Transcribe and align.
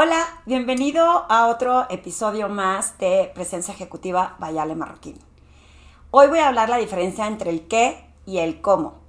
Hola, 0.00 0.24
bienvenido 0.46 1.26
a 1.28 1.48
otro 1.48 1.90
episodio 1.90 2.48
más 2.48 2.96
de 2.98 3.32
Presencia 3.34 3.74
Ejecutiva 3.74 4.36
Bayale 4.38 4.76
Marroquín. 4.76 5.18
Hoy 6.12 6.28
voy 6.28 6.38
a 6.38 6.46
hablar 6.46 6.68
la 6.68 6.76
diferencia 6.76 7.26
entre 7.26 7.50
el 7.50 7.66
qué 7.66 8.08
y 8.24 8.38
el 8.38 8.60
cómo. 8.60 9.00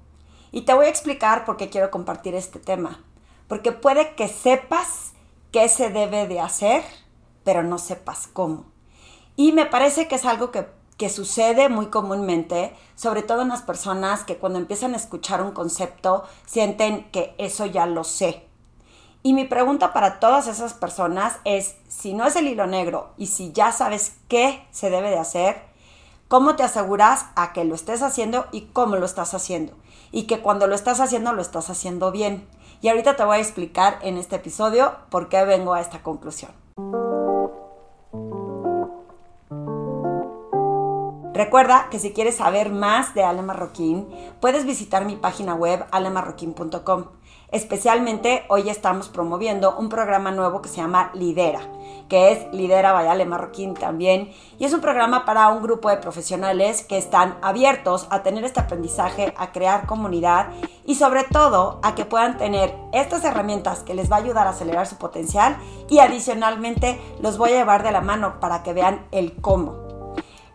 Y 0.52 0.62
te 0.62 0.73
voy 0.73 0.88
a 0.88 0.89
explicar 0.89 1.46
por 1.46 1.57
qué 1.57 1.70
quiero 1.70 1.91
compartir 1.91 2.33
este 2.33 2.57
tema. 2.57 3.04
Porque 3.47 3.71
puede 3.71 4.15
que 4.15 4.28
sepas 4.28 5.13
qué 5.52 5.70
se 5.70 5.91
debe 5.91 6.28
de 6.28 6.39
hacer, 6.39 6.81
pero 7.44 7.62
no 7.62 7.78
sepas 7.78 8.26
cómo. 8.26 8.65
Y 9.35 9.51
me 9.51 9.67
parece 9.67 10.08
que 10.08 10.15
es 10.15 10.26
algo 10.26 10.49
que, 10.49 10.65
que 10.97 11.10
sucede 11.10 11.69
muy 11.69 11.92
comúnmente, 11.92 12.76
sobre 12.96 13.21
todo 13.21 13.44
en 13.44 13.49
las 13.49 13.62
personas 13.62 14.24
que 14.24 14.37
cuando 14.37 14.58
empiezan 14.58 14.96
a 14.96 14.97
escuchar 14.97 15.44
un 15.44 15.51
concepto 15.51 16.23
sienten 16.48 17.12
que 17.12 17.35
eso 17.38 17.67
ya 17.67 17.85
lo 17.85 18.03
sé 18.03 18.48
y 19.22 19.34
mi 19.34 19.44
pregunta 19.45 19.91
para 19.91 20.20
todas 20.20 20.48
esas 20.48 20.73
personas 20.73 21.40
es, 21.44 21.76
si 21.90 22.13
no 22.13 22.26
es 22.26 22.36
el 22.38 22.48
hilo 22.48 22.68
negro 22.68 23.09
y 23.18 23.28
si 23.28 23.52
ya 23.52 23.72
sabes 23.72 24.16
qué 24.30 24.66
se 24.72 24.90
debe 24.90 25.09
de 25.09 25.20
hacer, 25.20 25.62
¿cómo 26.30 26.55
te 26.55 26.64
aseguras 26.64 27.26
a 27.36 27.52
que 27.52 27.66
lo 27.66 27.76
estés 27.76 28.02
haciendo 28.02 28.48
y 28.52 28.62
cómo 28.68 28.95
lo 28.95 29.05
estás 29.05 29.34
haciendo? 29.34 29.73
Y 30.12 30.23
que 30.23 30.40
cuando 30.40 30.68
lo 30.68 30.76
estás 30.76 31.02
haciendo 31.02 31.34
lo 31.34 31.42
estás 31.42 31.70
haciendo 31.70 32.12
bien. 32.12 32.48
Y 32.82 32.88
ahorita 32.88 33.18
te 33.18 33.26
voy 33.26 33.38
a 33.38 33.42
explicar 33.42 34.00
en 34.02 34.18
este 34.18 34.38
episodio 34.38 34.95
por 35.09 35.28
qué 35.28 35.44
vengo 35.44 35.73
a 35.73 35.81
esta 35.81 36.02
conclusión. 36.02 36.52
Recuerda 41.34 41.88
que 41.90 42.00
si 42.00 42.12
quieres 42.12 42.38
saber 42.38 42.70
más 42.70 43.14
de 43.14 43.23
Ale 43.23 43.42
Marroquín, 43.42 44.08
puedes 44.40 44.66
visitar 44.66 45.06
mi 45.06 45.16
página 45.16 45.56
web 45.56 45.86
alemarroquín.com. 45.92 47.06
Especialmente 47.52 48.44
hoy 48.48 48.70
estamos 48.70 49.09
promoviendo 49.09 49.76
un 49.76 49.89
programa 49.89 50.30
nuevo 50.30 50.62
que 50.62 50.70
se 50.70 50.77
llama 50.77 51.09
Lidera, 51.16 51.62
que 52.08 52.31
es 52.31 52.53
Lidera 52.53 52.91
Vayale 52.91 53.25
Marroquín 53.25 53.73
también. 53.73 54.31
Y 54.59 54.66
es 54.66 54.73
un 54.73 54.81
programa 54.81 55.25
para 55.25 55.50
un 55.50 55.64
grupo 55.64 55.89
de 55.89 55.97
profesionales 55.97 56.83
que 56.83 57.00
están 57.00 57.39
abiertos 57.41 58.06
a 58.11 58.22
tener 58.22 58.44
este 58.44 58.59
aprendizaje, 58.59 59.33
a 59.36 59.52
crear 59.52 59.88
comunidad 59.88 60.50
y 60.86 60.94
sobre 60.94 61.23
todo 61.23 61.80
a 61.81 61.95
que 61.95 62.06
puedan 62.06 62.38
tener 62.38 62.75
estas 62.94 63.23
herramientas 63.23 63.80
que 63.80 63.95
les 63.95 64.11
va 64.11 64.17
a 64.17 64.19
ayudar 64.19 64.45
a 64.45 64.52
acelerar 64.52 64.86
su 64.86 64.97
potencial 64.97 65.58
y 65.89 66.00
adicionalmente 66.00 67.02
los 67.19 67.39
voy 67.39 67.53
a 67.53 67.58
llevar 67.58 67.81
de 67.81 67.91
la 67.91 68.02
mano 68.02 68.39
para 68.39 68.61
que 68.61 68.73
vean 68.73 69.08
el 69.11 69.41
cómo. 69.41 69.89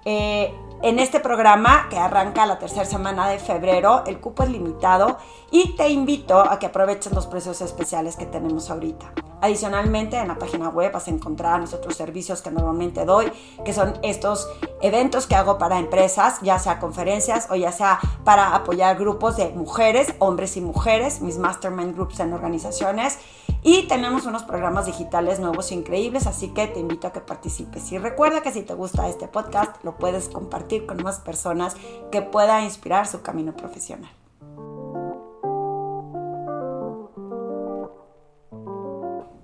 Eh, 0.05 0.55
en 0.85 0.99
este 0.99 1.19
programa 1.19 1.87
que 1.89 1.97
arranca 1.97 2.45
la 2.45 2.59
tercera 2.59 2.85
semana 2.85 3.27
de 3.31 3.39
febrero, 3.39 4.05
el 4.07 4.21
cupo 4.21 4.43
es 4.43 4.51
limitado 4.51 5.17
y 5.51 5.75
te 5.77 5.89
invito 5.89 6.39
a 6.39 6.59
que 6.59 6.67
aproveches 6.67 7.11
los 7.11 7.27
precios 7.27 7.63
especiales 7.63 8.17
que 8.17 8.27
tenemos 8.27 8.71
ahorita. 8.71 9.15
Adicionalmente, 9.41 10.17
en 10.17 10.29
la 10.29 10.39
página 10.39 10.69
web 10.69 10.93
vas 10.93 11.07
a 11.07 11.11
encontrar 11.11 11.61
los 11.61 11.75
otros 11.75 11.97
servicios 11.97 12.41
que 12.43 12.51
normalmente 12.51 13.05
doy, 13.05 13.31
que 13.65 13.73
son 13.73 13.95
estos 14.03 14.49
eventos 14.81 15.27
que 15.27 15.35
hago 15.35 15.59
para 15.59 15.79
empresas, 15.79 16.41
ya 16.43 16.59
sea 16.59 16.79
conferencias 16.79 17.49
o 17.51 17.55
ya 17.55 17.73
sea 17.73 17.99
para 18.25 18.55
apoyar 18.55 18.99
grupos 18.99 19.37
de 19.37 19.51
mujeres, 19.51 20.15
hombres 20.19 20.57
y 20.57 20.61
mujeres, 20.61 21.21
mis 21.21 21.39
mastermind 21.39 21.95
groups 21.95 22.21
en 22.21 22.33
organizaciones 22.33 23.19
y 23.63 23.89
tenemos 23.89 24.27
unos 24.27 24.43
programas 24.43 24.85
digitales 24.85 25.41
nuevos 25.41 25.71
e 25.71 25.75
increíbles, 25.75 26.27
así 26.27 26.49
que 26.49 26.67
te 26.67 26.81
invito 26.81 27.07
a 27.07 27.13
que 27.13 27.21
participes. 27.21 27.93
Y 27.93 27.99
recuerda 27.99 28.43
que 28.43 28.53
si 28.53 28.61
te 28.61 28.75
gusta 28.75 29.09
este 29.09 29.27
podcast, 29.27 29.83
lo 29.83 29.97
puedes 29.97 30.29
compartir 30.29 30.85
con 30.85 31.03
más 31.03 31.19
personas 31.21 31.75
que 32.13 32.21
pueda 32.21 32.63
inspirar 32.63 33.07
su 33.07 33.23
camino 33.23 33.57
profesional. 33.57 34.11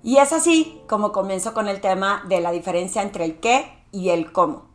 Y 0.03 0.17
es 0.17 0.33
así 0.33 0.81
como 0.87 1.11
comienzo 1.11 1.53
con 1.53 1.67
el 1.67 1.81
tema 1.81 2.23
de 2.27 2.41
la 2.41 2.51
diferencia 2.51 3.01
entre 3.01 3.25
el 3.25 3.39
qué 3.39 3.71
y 3.91 4.09
el 4.09 4.31
cómo. 4.31 4.65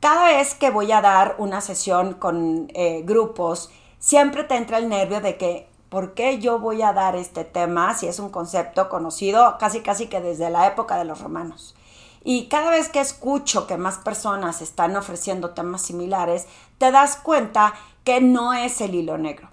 Cada 0.00 0.26
vez 0.26 0.54
que 0.54 0.70
voy 0.70 0.92
a 0.92 1.00
dar 1.00 1.34
una 1.38 1.60
sesión 1.60 2.14
con 2.14 2.68
eh, 2.74 3.02
grupos, 3.04 3.70
siempre 3.98 4.44
te 4.44 4.56
entra 4.56 4.78
el 4.78 4.88
nervio 4.88 5.20
de 5.20 5.36
que 5.36 5.68
¿Por 5.88 6.12
qué 6.12 6.38
yo 6.38 6.58
voy 6.58 6.82
a 6.82 6.92
dar 6.92 7.16
este 7.16 7.44
tema 7.44 7.94
si 7.94 8.08
es 8.08 8.18
un 8.18 8.28
concepto 8.28 8.90
conocido 8.90 9.56
casi 9.58 9.80
casi 9.80 10.06
que 10.08 10.20
desde 10.20 10.50
la 10.50 10.66
época 10.66 10.98
de 10.98 11.06
los 11.06 11.20
romanos? 11.20 11.74
Y 12.22 12.48
cada 12.48 12.70
vez 12.70 12.90
que 12.90 13.00
escucho 13.00 13.66
que 13.66 13.78
más 13.78 13.96
personas 13.96 14.60
están 14.60 14.96
ofreciendo 14.96 15.50
temas 15.50 15.80
similares, 15.80 16.46
te 16.76 16.90
das 16.90 17.16
cuenta 17.16 17.72
que 18.04 18.20
no 18.20 18.52
es 18.52 18.82
el 18.82 18.94
hilo 18.94 19.16
negro. 19.16 19.48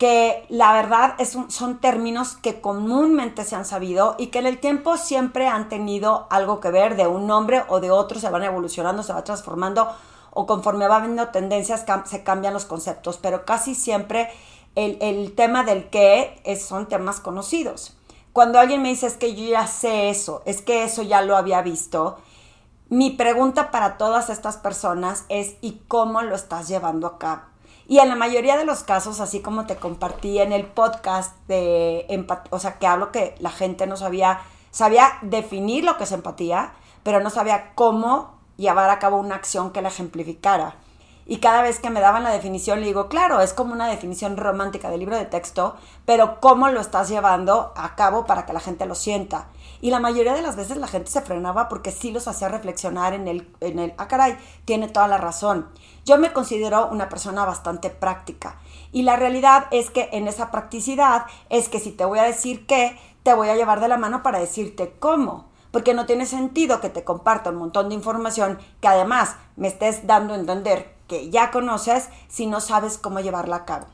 Que 0.00 0.46
la 0.48 0.72
verdad 0.72 1.14
son 1.48 1.78
términos 1.78 2.34
que 2.34 2.60
comúnmente 2.60 3.44
se 3.44 3.54
han 3.54 3.66
sabido 3.66 4.16
y 4.18 4.28
que 4.28 4.40
en 4.40 4.46
el 4.46 4.58
tiempo 4.58 4.96
siempre 4.96 5.46
han 5.46 5.68
tenido 5.68 6.26
algo 6.30 6.58
que 6.58 6.70
ver 6.70 6.96
de 6.96 7.06
un 7.06 7.28
nombre 7.28 7.62
o 7.68 7.80
de 7.80 7.92
otro, 7.92 8.18
se 8.18 8.30
van 8.30 8.42
evolucionando, 8.42 9.02
se 9.02 9.12
va 9.12 9.22
transformando 9.22 9.88
o 10.32 10.46
conforme 10.46 10.88
va 10.88 10.96
habiendo 10.96 11.28
tendencias 11.28 11.84
se 12.04 12.22
cambian 12.22 12.54
los 12.54 12.64
conceptos, 12.64 13.18
pero 13.18 13.44
casi 13.44 13.74
siempre 13.74 14.30
el, 14.74 15.32
tema 15.34 15.64
del 15.64 15.90
qué 15.90 16.40
son 16.58 16.86
temas 16.86 17.20
conocidos. 17.20 17.94
Cuando 18.32 18.58
alguien 18.58 18.80
me 18.80 18.88
dice 18.88 19.06
es 19.06 19.18
que 19.18 19.34
yo 19.34 19.44
ya 19.50 19.66
sé 19.66 20.08
eso, 20.08 20.42
es 20.46 20.62
que 20.62 20.84
eso 20.84 21.02
ya 21.02 21.20
lo 21.20 21.36
había 21.36 21.62
visto, 21.62 22.16
mi 22.88 23.10
pregunta 23.10 23.70
para 23.70 23.98
todas 23.98 24.30
estas 24.30 24.56
personas 24.56 25.24
es 25.28 25.56
¿y 25.60 25.82
cómo 25.88 26.22
lo 26.22 26.34
estás 26.34 26.68
llevando 26.68 27.06
a 27.06 27.18
cabo? 27.18 27.49
Y 27.90 27.98
en 27.98 28.08
la 28.08 28.14
mayoría 28.14 28.56
de 28.56 28.64
los 28.64 28.84
casos, 28.84 29.18
así 29.18 29.40
como 29.40 29.66
te 29.66 29.74
compartí 29.74 30.38
en 30.38 30.52
el 30.52 30.64
podcast 30.64 31.36
de 31.48 32.06
empatía, 32.08 32.48
o 32.52 32.60
sea, 32.60 32.78
que 32.78 32.86
hablo 32.86 33.10
que 33.10 33.34
la 33.40 33.50
gente 33.50 33.88
no 33.88 33.96
sabía, 33.96 34.42
sabía 34.70 35.18
definir 35.22 35.82
lo 35.82 35.96
que 35.96 36.04
es 36.04 36.12
empatía, 36.12 36.72
pero 37.02 37.18
no 37.18 37.30
sabía 37.30 37.72
cómo 37.74 38.38
llevar 38.56 38.90
a 38.90 39.00
cabo 39.00 39.16
una 39.16 39.34
acción 39.34 39.72
que 39.72 39.82
la 39.82 39.88
ejemplificara. 39.88 40.76
Y 41.26 41.38
cada 41.38 41.62
vez 41.62 41.80
que 41.80 41.90
me 41.90 42.00
daban 42.00 42.22
la 42.22 42.30
definición, 42.30 42.78
le 42.78 42.86
digo, 42.86 43.08
claro, 43.08 43.40
es 43.40 43.52
como 43.52 43.72
una 43.72 43.88
definición 43.88 44.36
romántica 44.36 44.88
del 44.88 45.00
libro 45.00 45.16
de 45.16 45.26
texto, 45.26 45.74
pero 46.04 46.38
¿cómo 46.38 46.68
lo 46.68 46.80
estás 46.80 47.08
llevando 47.08 47.72
a 47.74 47.96
cabo 47.96 48.24
para 48.24 48.46
que 48.46 48.52
la 48.52 48.60
gente 48.60 48.86
lo 48.86 48.94
sienta? 48.94 49.48
Y 49.80 49.90
la 49.90 50.00
mayoría 50.00 50.34
de 50.34 50.42
las 50.42 50.56
veces 50.56 50.76
la 50.76 50.86
gente 50.86 51.10
se 51.10 51.22
frenaba 51.22 51.68
porque 51.68 51.90
sí 51.90 52.10
los 52.10 52.28
hacía 52.28 52.48
reflexionar 52.48 53.14
en 53.14 53.28
el, 53.28 53.48
en 53.60 53.78
el, 53.78 53.94
ah, 53.96 54.08
caray, 54.08 54.36
tiene 54.64 54.88
toda 54.88 55.08
la 55.08 55.18
razón. 55.18 55.68
Yo 56.04 56.18
me 56.18 56.32
considero 56.32 56.88
una 56.88 57.08
persona 57.08 57.44
bastante 57.44 57.90
práctica. 57.90 58.58
Y 58.92 59.02
la 59.02 59.16
realidad 59.16 59.66
es 59.70 59.90
que 59.90 60.08
en 60.12 60.28
esa 60.28 60.50
practicidad 60.50 61.24
es 61.48 61.68
que 61.68 61.80
si 61.80 61.92
te 61.92 62.04
voy 62.04 62.18
a 62.18 62.24
decir 62.24 62.66
qué, 62.66 62.98
te 63.22 63.34
voy 63.34 63.48
a 63.48 63.56
llevar 63.56 63.80
de 63.80 63.88
la 63.88 63.98
mano 63.98 64.22
para 64.22 64.38
decirte 64.38 64.94
cómo 64.98 65.50
porque 65.70 65.94
no 65.94 66.06
tiene 66.06 66.26
sentido 66.26 66.80
que 66.80 66.90
te 66.90 67.04
comparta 67.04 67.50
un 67.50 67.56
montón 67.56 67.88
de 67.88 67.94
información 67.94 68.58
que 68.80 68.88
además 68.88 69.36
me 69.56 69.68
estés 69.68 70.06
dando 70.06 70.34
a 70.34 70.36
entender 70.36 70.94
que 71.06 71.30
ya 71.30 71.50
conoces 71.50 72.08
si 72.28 72.46
no 72.46 72.60
sabes 72.60 72.98
cómo 72.98 73.20
llevarla 73.20 73.56
a 73.56 73.64
cabo. 73.64 73.86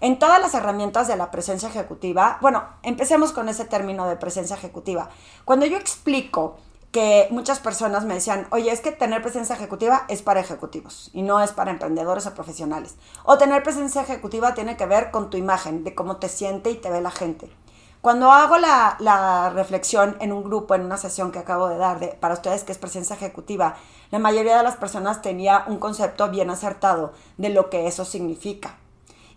En 0.00 0.20
todas 0.20 0.40
las 0.40 0.54
herramientas 0.54 1.08
de 1.08 1.16
la 1.16 1.32
presencia 1.32 1.68
ejecutiva, 1.68 2.38
bueno, 2.40 2.62
empecemos 2.84 3.32
con 3.32 3.48
ese 3.48 3.64
término 3.64 4.06
de 4.06 4.14
presencia 4.14 4.54
ejecutiva. 4.54 5.10
Cuando 5.44 5.66
yo 5.66 5.76
explico 5.76 6.56
que 6.92 7.26
muchas 7.30 7.58
personas 7.58 8.04
me 8.04 8.14
decían, 8.14 8.46
oye, 8.50 8.70
es 8.70 8.80
que 8.80 8.92
tener 8.92 9.22
presencia 9.22 9.56
ejecutiva 9.56 10.04
es 10.08 10.22
para 10.22 10.38
ejecutivos 10.38 11.10
y 11.12 11.22
no 11.22 11.40
es 11.40 11.50
para 11.50 11.72
emprendedores 11.72 12.28
o 12.28 12.34
profesionales. 12.34 12.94
O 13.24 13.38
tener 13.38 13.64
presencia 13.64 14.02
ejecutiva 14.02 14.54
tiene 14.54 14.76
que 14.76 14.86
ver 14.86 15.10
con 15.10 15.30
tu 15.30 15.36
imagen, 15.36 15.82
de 15.82 15.96
cómo 15.96 16.18
te 16.18 16.28
siente 16.28 16.70
y 16.70 16.76
te 16.76 16.90
ve 16.90 17.00
la 17.00 17.10
gente. 17.10 17.50
Cuando 18.00 18.30
hago 18.30 18.56
la, 18.58 19.50
reflexión 19.52 20.16
en 20.20 20.32
un 20.32 20.44
grupo, 20.44 20.76
en 20.76 20.82
una 20.82 20.96
sesión 20.96 21.32
que 21.32 21.40
acabo 21.40 21.68
de 21.68 21.76
dar 21.76 22.18
para 22.20 22.34
ustedes, 22.34 22.62
que 22.62 22.70
es 22.70 22.78
presencia 22.78 23.16
ejecutiva, 23.16 23.74
la 24.12 24.20
mayoría 24.20 24.56
de 24.56 24.62
las 24.62 24.76
personas 24.76 25.22
tenía 25.22 25.64
un 25.66 25.78
concepto 25.78 26.30
bien 26.30 26.50
acertado 26.50 27.12
de 27.36 27.48
lo 27.48 27.68
que 27.68 27.88
eso 27.88 28.04
significa. 28.04 28.76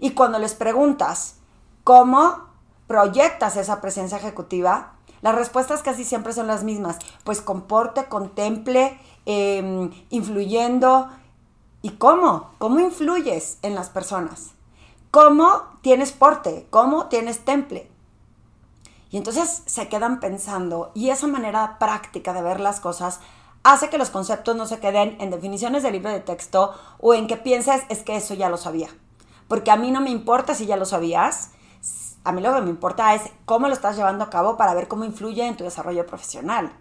Y 0.01 0.11
cuando 0.11 0.39
les 0.39 0.55
preguntas 0.55 1.35
cómo 1.85 2.49
proyectas 2.87 3.55
esa 3.55 3.79
presencia 3.79 4.17
ejecutiva, 4.17 4.95
las 5.21 5.35
respuestas 5.35 5.83
casi 5.83 6.03
siempre 6.03 6.33
son 6.33 6.47
las 6.47 6.63
mismas. 6.63 6.97
Pues 7.23 7.39
comporte, 7.39 8.05
contemple, 8.05 8.99
em, 9.25 9.91
influyendo. 10.09 11.07
¿Y 11.83 11.91
cómo? 11.91 12.49
¿Cómo 12.57 12.79
influyes 12.79 13.59
en 13.61 13.75
las 13.75 13.89
personas? 13.89 14.51
¿Cómo 15.11 15.63
tienes 15.81 16.11
porte? 16.11 16.65
¿Cómo 16.71 17.05
tienes 17.05 17.45
temple? 17.45 17.87
Y 19.11 19.17
entonces 19.17 19.61
se 19.67 19.87
quedan 19.87 20.19
pensando 20.19 20.91
y 20.95 21.09
esa 21.09 21.27
manera 21.27 21.77
práctica 21.77 22.33
de 22.33 22.41
ver 22.41 22.59
las 22.59 22.79
cosas 22.79 23.19
hace 23.63 23.89
que 23.89 23.99
los 23.99 24.09
conceptos 24.09 24.55
no 24.55 24.65
se 24.65 24.79
queden 24.79 25.17
en 25.19 25.29
definiciones 25.29 25.83
de 25.83 25.91
libro 25.91 26.09
de 26.09 26.21
texto 26.21 26.73
o 26.97 27.13
en 27.13 27.27
que 27.27 27.37
pienses 27.37 27.83
es 27.89 28.01
que 28.03 28.15
eso 28.15 28.33
ya 28.33 28.49
lo 28.49 28.57
sabía. 28.57 28.89
Porque 29.51 29.69
a 29.69 29.75
mí 29.75 29.91
no 29.91 29.99
me 29.99 30.11
importa 30.11 30.55
si 30.55 30.65
ya 30.65 30.77
lo 30.77 30.85
sabías, 30.85 31.51
a 32.23 32.31
mí 32.31 32.41
lo 32.41 32.55
que 32.55 32.61
me 32.61 32.69
importa 32.69 33.13
es 33.15 33.23
cómo 33.43 33.67
lo 33.67 33.73
estás 33.73 33.97
llevando 33.97 34.23
a 34.23 34.29
cabo 34.29 34.55
para 34.55 34.73
ver 34.73 34.87
cómo 34.87 35.03
influye 35.03 35.45
en 35.45 35.57
tu 35.57 35.65
desarrollo 35.65 36.05
profesional. 36.05 36.71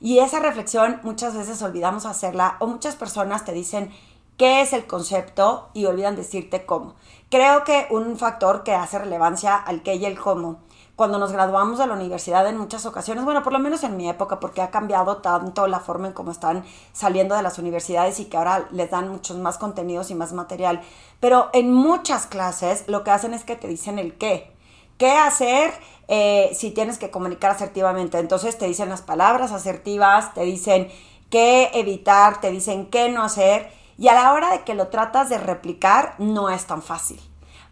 Y 0.00 0.20
esa 0.20 0.40
reflexión 0.40 1.00
muchas 1.02 1.36
veces 1.36 1.60
olvidamos 1.60 2.06
hacerla 2.06 2.56
o 2.60 2.66
muchas 2.66 2.96
personas 2.96 3.44
te 3.44 3.52
dicen 3.52 3.90
qué 4.38 4.62
es 4.62 4.72
el 4.72 4.86
concepto 4.86 5.68
y 5.74 5.84
olvidan 5.84 6.16
decirte 6.16 6.64
cómo. 6.64 6.94
Creo 7.30 7.62
que 7.62 7.88
un 7.90 8.16
factor 8.16 8.62
que 8.62 8.72
hace 8.72 8.98
relevancia 8.98 9.54
al 9.56 9.82
qué 9.82 9.96
y 9.96 10.06
el 10.06 10.18
cómo 10.18 10.60
cuando 10.96 11.18
nos 11.18 11.32
graduamos 11.32 11.78
de 11.78 11.86
la 11.86 11.94
universidad 11.94 12.46
en 12.46 12.56
muchas 12.56 12.86
ocasiones, 12.86 13.24
bueno, 13.24 13.42
por 13.42 13.52
lo 13.52 13.58
menos 13.58 13.82
en 13.82 13.96
mi 13.96 14.08
época, 14.08 14.38
porque 14.38 14.62
ha 14.62 14.70
cambiado 14.70 15.16
tanto 15.16 15.66
la 15.66 15.80
forma 15.80 16.06
en 16.06 16.12
cómo 16.12 16.30
están 16.30 16.64
saliendo 16.92 17.34
de 17.34 17.42
las 17.42 17.58
universidades 17.58 18.20
y 18.20 18.26
que 18.26 18.36
ahora 18.36 18.68
les 18.70 18.90
dan 18.90 19.08
muchos 19.08 19.36
más 19.38 19.58
contenidos 19.58 20.10
y 20.10 20.14
más 20.14 20.32
material, 20.32 20.82
pero 21.18 21.50
en 21.52 21.72
muchas 21.72 22.26
clases 22.26 22.84
lo 22.86 23.02
que 23.02 23.10
hacen 23.10 23.34
es 23.34 23.44
que 23.44 23.56
te 23.56 23.68
dicen 23.68 23.98
el 23.98 24.16
qué. 24.16 24.52
¿Qué 24.98 25.10
hacer 25.10 25.72
eh, 26.06 26.52
si 26.54 26.70
tienes 26.70 26.98
que 26.98 27.10
comunicar 27.10 27.50
asertivamente? 27.50 28.18
Entonces 28.18 28.56
te 28.56 28.66
dicen 28.66 28.88
las 28.88 29.02
palabras 29.02 29.50
asertivas, 29.50 30.32
te 30.34 30.42
dicen 30.42 30.88
qué 31.30 31.70
evitar, 31.74 32.40
te 32.40 32.52
dicen 32.52 32.86
qué 32.86 33.08
no 33.08 33.24
hacer 33.24 33.72
y 33.98 34.06
a 34.06 34.14
la 34.14 34.32
hora 34.32 34.52
de 34.52 34.62
que 34.62 34.74
lo 34.74 34.88
tratas 34.88 35.28
de 35.28 35.38
replicar 35.38 36.14
no 36.18 36.50
es 36.50 36.66
tan 36.66 36.82
fácil. 36.82 37.20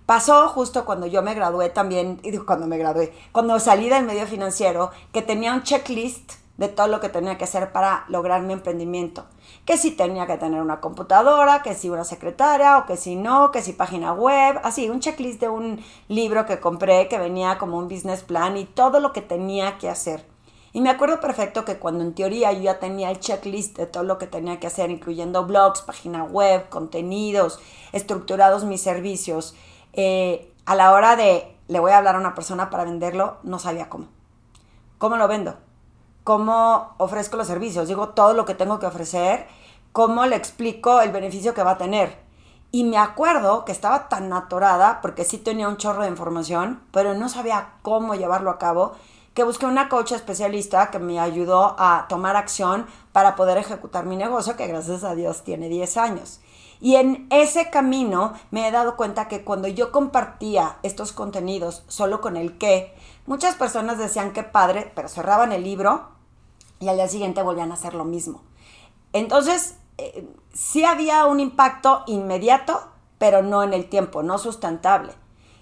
Pasó 0.07 0.49
justo 0.49 0.85
cuando 0.85 1.07
yo 1.07 1.23
me 1.23 1.35
gradué 1.35 1.71
también, 1.71 2.21
y 2.23 2.37
cuando 2.39 2.67
me 2.67 2.79
gradué, 2.79 3.13
cuando 3.31 3.59
salí 3.61 3.89
del 3.89 4.05
medio 4.05 4.27
financiero, 4.27 4.91
que 5.13 5.23
tenía 5.23 5.55
un 5.55 5.63
checklist 5.63 6.33
de 6.57 6.69
todo 6.69 6.87
lo 6.87 7.01
que 7.01 7.09
tenía 7.09 7.39
que 7.39 7.45
hacer 7.45 7.73
para 7.73 8.05
lograr 8.09 8.43
mi 8.43 8.53
emprendimiento. 8.53 9.27
Que 9.65 9.77
si 9.77 9.93
tenía 9.93 10.27
que 10.27 10.37
tener 10.37 10.61
una 10.61 10.81
computadora, 10.81 11.63
que 11.63 11.75
si 11.75 11.89
una 11.89 12.05
secretaria, 12.05 12.79
o 12.79 12.87
que 12.87 12.97
si 12.97 13.17
no, 13.17 13.51
que 13.51 13.63
si 13.63 13.73
página 13.73 14.13
web, 14.13 14.61
así, 14.65 14.91
un 14.91 15.01
checklist 15.01 15.41
de 15.41 15.49
un 15.49 15.83
libro 16.09 16.47
que 16.47 16.61
compré 16.61 17.09
que 17.09 17.19
venía 17.19 17.59
como 17.59 17.79
un 17.79 17.89
business 17.89 18.23
plan 18.23 18.57
y 18.57 18.65
todo 18.65 19.01
lo 19.01 19.13
que 19.13 19.23
tenía 19.23 19.79
que 19.79 19.89
hacer. 19.89 20.27
Y 20.75 20.81
me 20.81 20.91
acuerdo 20.91 21.21
perfecto 21.21 21.65
que 21.65 21.77
cuando 21.79 22.03
en 22.03 22.15
teoría 22.15 22.53
yo 22.53 22.61
ya 22.61 22.79
tenía 22.79 23.11
el 23.11 23.21
checklist 23.21 23.77
de 23.77 23.87
todo 23.87 24.05
lo 24.05 24.19
que 24.19 24.27
tenía 24.27 24.59
que 24.59 24.67
hacer, 24.67 24.91
incluyendo 24.91 25.47
blogs, 25.47 25.83
página 25.83 26.25
web, 26.25 26.69
contenidos, 26.71 27.61
estructurados 27.93 28.65
mis 28.65 28.81
servicios, 28.81 29.55
eh, 29.93 30.53
a 30.67 30.75
la 30.75 30.93
hora 30.93 31.17
de 31.17 31.57
le 31.69 31.81
voy 31.81 31.93
a 31.93 31.99
hablar 31.99 32.17
a 32.17 32.19
una 32.19 32.35
persona 32.35 32.71
para 32.71 32.85
venderlo, 32.85 33.39
no 33.43 33.59
sabía 33.59 33.89
cómo. 33.89 34.09
¿Cómo 34.99 35.17
lo 35.17 35.27
vendo? 35.29 35.57
¿Cómo 36.25 36.95
ofrezco 36.99 37.37
los 37.37 37.47
servicios? 37.47 37.89
Digo 37.89 38.11
todo 38.11 38.35
lo 38.35 38.45
que 38.45 38.55
tengo 38.55 38.79
que 38.79 38.87
ofrecer, 38.87 39.47
cómo 39.93 40.27
le 40.27 40.37
explico 40.37 41.01
el 41.01 41.11
beneficio 41.11 41.55
que 41.55 41.63
va 41.63 41.73
a 41.73 41.79
tener. 41.79 42.19
Y 42.71 42.85
me 42.85 42.99
acuerdo 42.99 43.65
que 43.65 43.73
estaba 43.73 44.09
tan 44.09 44.33
atorada, 44.33 45.01
porque 45.03 45.25
sí 45.25 45.39
tenía 45.39 45.69
un 45.69 45.77
chorro 45.77 46.03
de 46.03 46.09
información, 46.09 46.81
pero 46.93 47.15
no 47.15 47.29
sabía 47.29 47.75
cómo 47.83 48.15
llevarlo 48.15 48.51
a 48.51 48.59
cabo 48.59 48.93
que 49.35 49.45
busqué 49.45 49.67
una 49.67 49.89
coach 49.89 50.13
especialista 50.13 50.91
que 50.91 50.99
me 50.99 51.19
ayudó 51.19 51.75
a 51.79 52.07
tomar 52.09 52.37
acción 52.37 52.87
para 53.13 53.35
poder 53.35 53.57
ejecutar 53.57 54.05
mi 54.05 54.17
negocio, 54.17 54.57
que 54.57 54.67
gracias 54.67 55.05
a 55.05 55.15
Dios 55.15 55.43
tiene 55.43 55.69
10 55.69 55.97
años. 55.97 56.41
Y 56.83 56.97
en 56.97 57.29
ese 57.31 57.71
camino 57.71 58.33
me 58.51 58.67
he 58.67 58.73
dado 58.73 58.97
cuenta 58.97 59.29
que 59.29 59.45
cuando 59.45 59.69
yo 59.69 59.93
compartía 59.93 60.79
estos 60.83 61.13
contenidos 61.13 61.85
solo 61.87 62.21
con 62.21 62.37
el 62.37 62.59
qué, 62.59 62.93
muchas 63.25 63.55
personas 63.55 63.99
decían 63.99 64.33
que 64.33 64.43
padre, 64.43 64.91
pero 64.97 65.07
cerraban 65.09 65.53
el 65.53 65.63
libro 65.63 66.09
y 66.81 66.89
al 66.89 66.97
día 66.97 67.07
siguiente 67.07 67.41
volvían 67.41 67.71
a 67.71 67.75
hacer 67.75 67.95
lo 67.95 68.05
mismo. 68.05 68.43
Entonces, 69.13 69.77
eh, 69.97 70.29
sí 70.53 70.85
había 70.85 71.27
un 71.27 71.39
impacto 71.39 72.03
inmediato, 72.09 72.83
pero 73.17 73.45
no 73.45 73.63
en 73.63 73.75
el 73.75 73.89
tiempo, 73.89 74.25
no 74.25 74.39
sustentable. 74.39 75.13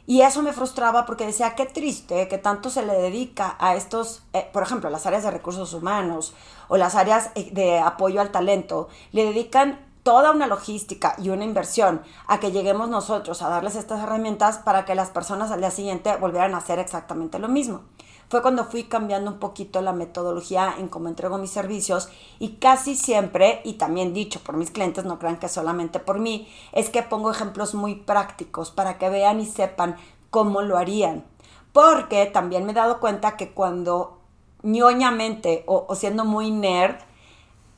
Y 0.07 0.23
eso 0.23 0.41
me 0.41 0.55
frustraba 0.55 1.05
porque 1.05 1.27
decía, 1.27 1.55
qué 1.55 1.67
triste 1.67 2.29
que 2.29 2.39
tanto 2.39 2.71
se 2.71 2.87
le 2.87 2.95
dedica 2.95 3.57
a 3.59 3.75
estos, 3.75 4.23
eh, 4.33 4.49
por 4.55 4.63
ejemplo, 4.63 4.89
las 4.89 5.05
áreas 5.05 5.25
de 5.25 5.31
recursos 5.31 5.75
humanos 5.75 6.33
o 6.69 6.79
las 6.79 6.95
áreas 6.95 7.31
eh, 7.35 7.51
de 7.53 7.79
apoyo 7.79 8.23
al 8.23 8.33
talento, 8.33 8.89
le 9.13 9.27
dedican 9.27 9.90
toda 10.03 10.31
una 10.31 10.47
logística 10.47 11.15
y 11.19 11.29
una 11.29 11.45
inversión 11.45 12.03
a 12.27 12.41
que 12.41 12.53
lleguemos 12.53 12.89
nosotros 12.89 13.43
a 13.43 13.49
darles 13.49 13.77
estas 13.77 14.03
herramientas 14.03 14.59
para 14.59 14.85
que 14.85 14.95
las 14.95 15.11
personas 15.11 15.51
al 15.51 15.61
día 15.61 15.71
siguiente 15.71 16.17
volvieran 16.17 16.55
a 16.55 16.59
hacer 16.59 16.79
exactamente 16.79 17.39
lo 17.39 17.49
mismo. 17.49 17.83
Fue 18.31 18.43
cuando 18.43 18.65
fui 18.65 18.85
cambiando 18.85 19.29
un 19.29 19.41
poquito 19.41 19.83
la 19.83 19.93
metodología 19.93 20.75
en 20.79 20.87
cómo 20.87 21.09
entrego 21.09 21.37
mis 21.37 21.51
servicios 21.51 22.09
y 22.39 22.51
casi 22.57 22.95
siempre, 22.95 23.61
y 23.65 23.73
también 23.73 24.15
dicho 24.15 24.39
por 24.39 24.57
mis 24.57 24.71
clientes, 24.71 25.05
no 25.05 25.19
crean 25.19 25.39
que 25.39 25.49
solamente 25.49 25.99
por 25.99 26.21
mí, 26.21 26.49
es 26.71 26.91
que 26.91 27.03
pongo 27.03 27.33
ejemplos 27.33 27.75
muy 27.75 27.97
prácticos 27.97 28.71
para 28.71 28.99
que 28.99 29.11
vean 29.11 29.41
y 29.41 29.47
sepan 29.47 29.97
cómo 30.31 30.63
lo 30.63 30.79
harían. 30.79 31.25
Porque 31.73 32.25
también 32.27 32.65
me 32.67 32.71
he 32.71 32.77
dado 32.77 33.01
cuenta 33.01 33.37
que 33.37 33.51
cuando 33.51 34.21
ñoñamente 34.63 35.65
o, 35.67 35.87
o 35.89 35.95
siendo 35.97 36.25
muy 36.25 36.53
nerd, 36.53 36.99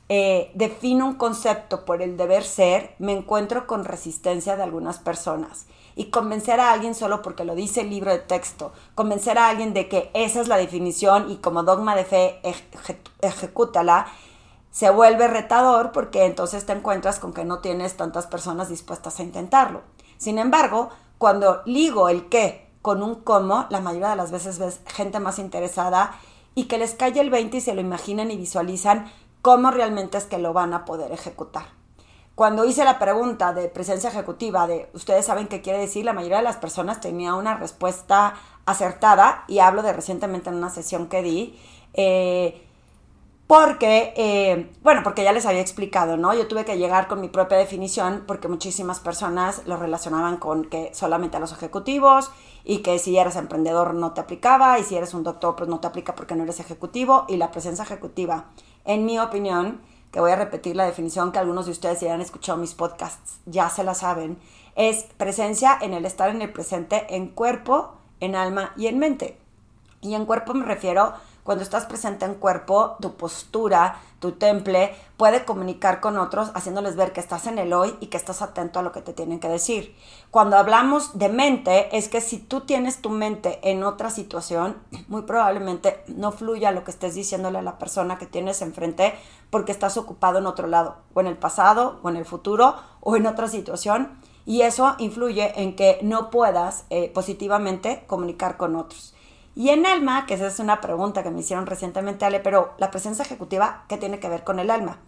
eh, 0.09 0.51
defino 0.53 1.05
un 1.05 1.15
concepto 1.15 1.85
por 1.85 2.01
el 2.01 2.17
deber 2.17 2.43
ser, 2.43 2.95
me 2.99 3.13
encuentro 3.13 3.67
con 3.67 3.85
resistencia 3.85 4.55
de 4.55 4.63
algunas 4.63 4.99
personas. 4.99 5.65
Y 5.95 6.05
convencer 6.05 6.59
a 6.59 6.71
alguien 6.71 6.95
solo 6.95 7.21
porque 7.21 7.45
lo 7.45 7.55
dice 7.55 7.81
el 7.81 7.89
libro 7.89 8.11
de 8.11 8.19
texto, 8.19 8.73
convencer 8.95 9.37
a 9.37 9.47
alguien 9.47 9.73
de 9.73 9.87
que 9.87 10.09
esa 10.13 10.41
es 10.41 10.47
la 10.47 10.57
definición 10.57 11.31
y 11.31 11.37
como 11.37 11.63
dogma 11.63 11.95
de 11.95 12.03
fe 12.03 12.41
ejecútala, 13.21 14.07
se 14.71 14.89
vuelve 14.89 15.27
retador 15.27 15.91
porque 15.91 16.25
entonces 16.25 16.65
te 16.65 16.73
encuentras 16.73 17.19
con 17.19 17.31
que 17.31 17.45
no 17.45 17.59
tienes 17.59 17.95
tantas 17.95 18.25
personas 18.25 18.69
dispuestas 18.69 19.19
a 19.19 19.23
intentarlo. 19.23 19.81
Sin 20.17 20.39
embargo, 20.39 20.89
cuando 21.19 21.61
ligo 21.65 22.09
el 22.09 22.27
qué 22.27 22.69
con 22.81 23.03
un 23.03 23.15
cómo, 23.15 23.67
la 23.69 23.79
mayoría 23.79 24.09
de 24.09 24.15
las 24.15 24.31
veces 24.31 24.57
ves 24.59 24.81
gente 24.87 25.19
más 25.19 25.37
interesada 25.39 26.19
y 26.55 26.65
que 26.65 26.77
les 26.77 26.95
cae 26.95 27.17
el 27.19 27.29
20 27.29 27.57
y 27.57 27.61
se 27.61 27.75
lo 27.75 27.81
imaginan 27.81 28.31
y 28.31 28.35
visualizan 28.35 29.11
cómo 29.43 29.71
realmente 29.71 30.17
es 30.17 30.23
que 30.23 30.39
lo 30.39 30.53
van 30.53 30.73
a 30.73 30.85
poder 30.85 31.11
ejecutar. 31.11 31.65
Cuando 32.33 32.65
hice 32.65 32.83
la 32.85 32.97
pregunta 32.97 33.53
de 33.53 33.67
presencia 33.67 34.09
ejecutiva, 34.09 34.65
de 34.65 34.89
ustedes 34.93 35.25
saben 35.25 35.47
qué 35.47 35.61
quiere 35.61 35.77
decir, 35.77 36.05
la 36.05 36.13
mayoría 36.13 36.37
de 36.37 36.43
las 36.43 36.55
personas 36.55 37.01
tenía 37.01 37.35
una 37.35 37.55
respuesta 37.55 38.35
acertada, 38.65 39.43
y 39.47 39.59
hablo 39.59 39.83
de 39.83 39.93
recientemente 39.93 40.49
en 40.49 40.55
una 40.55 40.69
sesión 40.69 41.07
que 41.07 41.21
di, 41.21 41.59
eh, 41.93 42.63
porque, 43.45 44.13
eh, 44.15 44.71
bueno, 44.81 45.01
porque 45.03 45.23
ya 45.23 45.33
les 45.33 45.45
había 45.45 45.59
explicado, 45.59 46.15
¿no? 46.15 46.33
Yo 46.33 46.47
tuve 46.47 46.63
que 46.63 46.77
llegar 46.77 47.07
con 47.07 47.19
mi 47.19 47.27
propia 47.27 47.57
definición 47.57 48.23
porque 48.25 48.47
muchísimas 48.47 49.01
personas 49.01 49.63
lo 49.67 49.75
relacionaban 49.75 50.37
con 50.37 50.65
que 50.65 50.91
solamente 50.93 51.37
a 51.37 51.39
los 51.41 51.51
ejecutivos 51.51 52.31
y 52.63 52.77
que 52.79 52.97
si 52.97 53.17
eres 53.17 53.35
emprendedor 53.35 53.93
no 53.93 54.13
te 54.13 54.21
aplicaba 54.21 54.79
y 54.79 54.83
si 54.83 54.95
eres 54.95 55.13
un 55.13 55.23
doctor 55.23 55.57
pues 55.57 55.69
no 55.69 55.81
te 55.81 55.87
aplica 55.87 56.15
porque 56.15 56.35
no 56.35 56.43
eres 56.43 56.61
ejecutivo 56.61 57.25
y 57.27 57.35
la 57.35 57.51
presencia 57.51 57.83
ejecutiva, 57.83 58.45
en 58.85 59.05
mi 59.05 59.19
opinión, 59.19 59.81
que 60.11 60.19
voy 60.19 60.31
a 60.31 60.35
repetir 60.35 60.75
la 60.75 60.85
definición 60.85 61.31
que 61.31 61.39
algunos 61.39 61.65
de 61.65 61.71
ustedes 61.71 61.99
si 61.99 62.07
han 62.07 62.21
escuchado 62.21 62.57
mis 62.57 62.73
podcasts 62.73 63.39
ya 63.45 63.69
se 63.69 63.83
la 63.83 63.95
saben, 63.95 64.37
es 64.75 65.05
presencia 65.17 65.77
en 65.81 65.93
el 65.93 66.05
estar 66.05 66.29
en 66.29 66.41
el 66.41 66.51
presente 66.51 67.05
en 67.09 67.27
cuerpo, 67.27 67.93
en 68.19 68.35
alma 68.35 68.73
y 68.77 68.87
en 68.87 68.99
mente. 68.99 69.37
Y 70.01 70.15
en 70.15 70.25
cuerpo 70.25 70.53
me 70.53 70.65
refiero 70.65 71.13
cuando 71.43 71.63
estás 71.63 71.85
presente 71.85 72.25
en 72.25 72.35
cuerpo, 72.35 72.95
tu 73.01 73.15
postura, 73.15 73.99
tu 74.19 74.31
temple 74.31 74.95
puede 75.17 75.43
comunicar 75.43 75.99
con 75.99 76.17
otros 76.17 76.51
haciéndoles 76.53 76.95
ver 76.95 77.11
que 77.11 77.19
estás 77.19 77.45
en 77.47 77.59
el 77.59 77.73
hoy 77.73 77.95
y 77.99 78.07
que 78.07 78.15
estás 78.15 78.41
atento 78.41 78.79
a 78.79 78.81
lo 78.81 78.93
que 78.93 79.01
te 79.01 79.11
tienen 79.11 79.41
que 79.41 79.49
decir. 79.49 79.95
Cuando 80.31 80.57
hablamos 80.57 81.17
de 81.17 81.27
mente, 81.27 81.95
es 81.97 82.07
que 82.07 82.21
si 82.21 82.39
tú 82.39 82.61
tienes 82.61 83.01
tu 83.01 83.09
mente 83.09 83.59
en 83.69 83.83
otra 83.83 84.09
situación, 84.09 84.77
muy 85.09 85.23
probablemente 85.23 86.03
no 86.07 86.31
fluya 86.31 86.71
lo 86.71 86.85
que 86.85 86.91
estés 86.91 87.15
diciéndole 87.15 87.59
a 87.59 87.63
la 87.63 87.77
persona 87.77 88.17
que 88.17 88.25
tienes 88.25 88.61
enfrente 88.61 89.13
porque 89.49 89.73
estás 89.73 89.97
ocupado 89.97 90.39
en 90.39 90.47
otro 90.47 90.67
lado, 90.67 90.95
o 91.13 91.19
en 91.19 91.27
el 91.27 91.37
pasado, 91.37 91.99
o 92.01 92.09
en 92.09 92.15
el 92.15 92.25
futuro, 92.25 92.75
o 93.01 93.17
en 93.17 93.27
otra 93.27 93.49
situación. 93.49 94.17
Y 94.45 94.61
eso 94.61 94.95
influye 94.97 95.61
en 95.61 95.75
que 95.75 95.99
no 96.01 96.29
puedas 96.29 96.85
eh, 96.89 97.11
positivamente 97.13 98.03
comunicar 98.07 98.57
con 98.57 98.75
otros. 98.75 99.12
Y 99.55 99.69
en 99.69 99.85
alma, 99.85 100.25
que 100.25 100.33
esa 100.33 100.47
es 100.47 100.59
una 100.59 100.81
pregunta 100.81 101.21
que 101.21 101.29
me 101.29 101.41
hicieron 101.41 101.65
recientemente, 101.65 102.25
Ale, 102.25 102.39
pero 102.39 102.73
la 102.77 102.89
presencia 102.89 103.23
ejecutiva, 103.23 103.85
¿qué 103.87 103.97
tiene 103.97 104.19
que 104.19 104.29
ver 104.29 104.43
con 104.43 104.59
el 104.59 104.71
alma? 104.71 104.99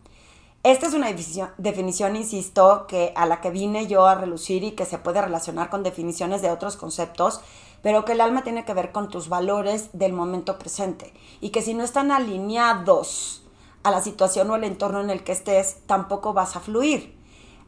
Esta 0.61 0.87
es 0.87 0.93
una 0.95 1.11
definición, 1.57 2.15
insisto, 2.15 2.87
que 2.87 3.13
a 3.15 3.27
la 3.27 3.39
que 3.39 3.51
vine 3.51 3.85
yo 3.85 4.07
a 4.07 4.15
relucir 4.15 4.63
y 4.63 4.71
que 4.71 4.85
se 4.85 4.97
puede 4.97 5.21
relacionar 5.21 5.69
con 5.69 5.83
definiciones 5.83 6.41
de 6.41 6.49
otros 6.49 6.75
conceptos, 6.75 7.41
pero 7.83 8.03
que 8.03 8.13
el 8.13 8.21
alma 8.21 8.43
tiene 8.43 8.65
que 8.65 8.73
ver 8.73 8.91
con 8.91 9.09
tus 9.09 9.29
valores 9.29 9.89
del 9.93 10.13
momento 10.13 10.57
presente 10.57 11.13
y 11.39 11.49
que 11.49 11.61
si 11.61 11.75
no 11.75 11.83
están 11.83 12.11
alineados 12.11 13.43
a 13.83 13.91
la 13.91 14.01
situación 14.01 14.49
o 14.49 14.55
el 14.55 14.63
entorno 14.63 15.01
en 15.01 15.11
el 15.11 15.23
que 15.23 15.33
estés, 15.33 15.81
tampoco 15.85 16.33
vas 16.33 16.55
a 16.55 16.59
fluir. 16.61 17.14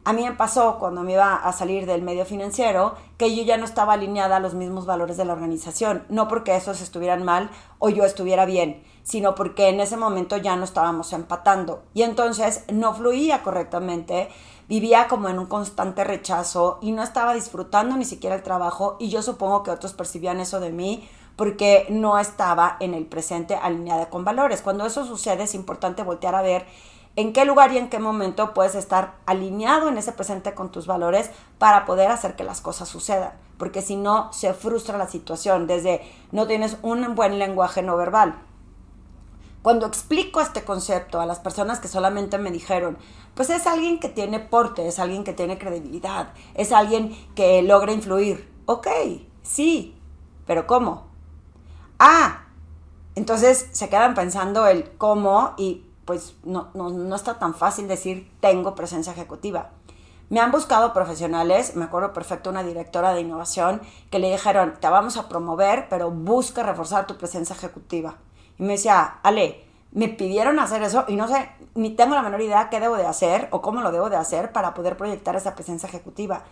A 0.08 0.14
mí 0.14 0.24
me 0.24 0.32
pasó 0.32 0.78
cuando 0.78 1.02
me 1.02 1.12
iba 1.12 1.34
a 1.34 1.52
salir 1.52 1.84
del 1.84 2.00
medio 2.00 2.24
financiero 2.24 2.94
que 3.18 3.36
yo 3.36 3.42
ya 3.42 3.58
no 3.58 3.66
estaba 3.66 3.92
alineada 3.92 4.36
a 4.36 4.40
los 4.40 4.54
mismos 4.54 4.86
valores 4.86 5.18
de 5.18 5.26
la 5.26 5.34
organización, 5.34 6.02
no 6.08 6.28
porque 6.28 6.56
esos 6.56 6.80
estuvieran 6.80 7.24
mal 7.24 7.50
o 7.78 7.90
yo 7.90 8.06
estuviera 8.06 8.46
bien, 8.46 8.82
sino 9.02 9.34
porque 9.34 9.68
en 9.68 9.80
ese 9.80 9.98
momento 9.98 10.38
ya 10.38 10.56
no 10.56 10.64
estábamos 10.64 11.12
empatando 11.12 11.82
y 11.92 12.04
entonces 12.04 12.64
no 12.72 12.94
fluía 12.94 13.42
correctamente, 13.42 14.30
vivía 14.66 15.08
como 15.08 15.28
en 15.28 15.38
un 15.38 15.44
constante 15.44 16.04
rechazo 16.04 16.78
y 16.80 16.92
no 16.92 17.02
estaba 17.02 17.34
disfrutando 17.34 17.94
ni 17.94 18.06
siquiera 18.06 18.34
el 18.34 18.42
trabajo 18.42 18.96
y 18.98 19.10
yo 19.10 19.20
supongo 19.20 19.62
que 19.62 19.72
otros 19.72 19.92
percibían 19.92 20.40
eso 20.40 20.58
de 20.58 20.72
mí 20.72 21.06
porque 21.36 21.86
no 21.90 22.18
estaba 22.18 22.78
en 22.80 22.94
el 22.94 23.04
presente 23.04 23.56
alineada 23.56 24.08
con 24.08 24.24
valores. 24.24 24.62
Cuando 24.62 24.86
eso 24.86 25.04
sucede 25.04 25.42
es 25.42 25.54
importante 25.54 26.02
voltear 26.02 26.34
a 26.34 26.40
ver 26.40 26.64
en 27.18 27.32
qué 27.32 27.44
lugar 27.44 27.72
y 27.72 27.78
en 27.78 27.90
qué 27.90 27.98
momento 27.98 28.54
puedes 28.54 28.76
estar 28.76 29.16
alineado 29.26 29.88
en 29.88 29.98
ese 29.98 30.12
presente 30.12 30.54
con 30.54 30.70
tus 30.70 30.86
valores 30.86 31.32
para 31.58 31.84
poder 31.84 32.12
hacer 32.12 32.36
que 32.36 32.44
las 32.44 32.60
cosas 32.60 32.88
sucedan. 32.88 33.32
Porque 33.58 33.82
si 33.82 33.96
no, 33.96 34.32
se 34.32 34.54
frustra 34.54 34.96
la 34.98 35.08
situación 35.08 35.66
desde 35.66 36.00
no 36.30 36.46
tienes 36.46 36.76
un 36.80 37.16
buen 37.16 37.40
lenguaje 37.40 37.82
no 37.82 37.96
verbal. 37.96 38.38
Cuando 39.62 39.88
explico 39.88 40.40
este 40.40 40.62
concepto 40.62 41.20
a 41.20 41.26
las 41.26 41.40
personas 41.40 41.80
que 41.80 41.88
solamente 41.88 42.38
me 42.38 42.52
dijeron, 42.52 42.96
pues 43.34 43.50
es 43.50 43.66
alguien 43.66 43.98
que 43.98 44.08
tiene 44.08 44.38
porte, 44.38 44.86
es 44.86 45.00
alguien 45.00 45.24
que 45.24 45.32
tiene 45.32 45.58
credibilidad, 45.58 46.28
es 46.54 46.70
alguien 46.70 47.18
que 47.34 47.62
logra 47.62 47.90
influir. 47.90 48.48
Ok, 48.66 48.86
sí, 49.42 50.00
pero 50.46 50.68
¿cómo? 50.68 51.08
Ah, 51.98 52.44
entonces 53.16 53.70
se 53.72 53.88
quedan 53.88 54.14
pensando 54.14 54.68
el 54.68 54.88
cómo 54.98 55.54
y 55.58 55.87
pues 56.08 56.36
no, 56.42 56.70
no, 56.72 57.14
está 57.14 57.38
tan 57.38 57.52
fácil 57.52 57.86
decir 57.86 58.32
tengo 58.40 58.74
presencia 58.74 59.12
ejecutiva. 59.12 59.72
Me 60.30 60.40
han 60.40 60.50
buscado 60.50 60.94
profesionales, 60.94 61.76
me 61.76 61.84
acuerdo 61.84 62.14
perfecto 62.14 62.48
una 62.48 62.62
directora 62.62 63.12
de 63.12 63.20
innovación 63.20 63.82
que 64.10 64.18
le 64.18 64.30
dijeron, 64.30 64.72
te 64.80 64.88
vamos 64.88 65.18
a 65.18 65.28
promover, 65.28 65.86
pero 65.90 66.10
busca 66.10 66.62
reforzar 66.62 67.06
tu 67.06 67.18
presencia 67.18 67.54
ejecutiva. 67.54 68.14
Y 68.58 68.62
me 68.62 68.72
decía, 68.72 69.18
Ale, 69.22 69.66
me 69.92 70.08
pidieron 70.08 70.58
hacer 70.60 70.82
eso 70.82 71.04
y 71.08 71.16
no 71.16 71.28
sé, 71.28 71.50
ni 71.74 71.90
tengo 71.90 72.14
la 72.14 72.22
menor 72.22 72.40
idea 72.40 72.70
qué 72.70 72.80
debo 72.80 72.96
de 72.96 73.04
hacer 73.04 73.48
o 73.50 73.60
cómo 73.60 73.82
lo 73.82 73.92
debo 73.92 74.08
de 74.08 74.16
hacer 74.16 74.50
para 74.50 74.72
poder 74.72 74.96
proyectar 74.96 75.36
esa 75.36 75.54
presencia 75.54 75.90
ejecutiva 75.90 76.44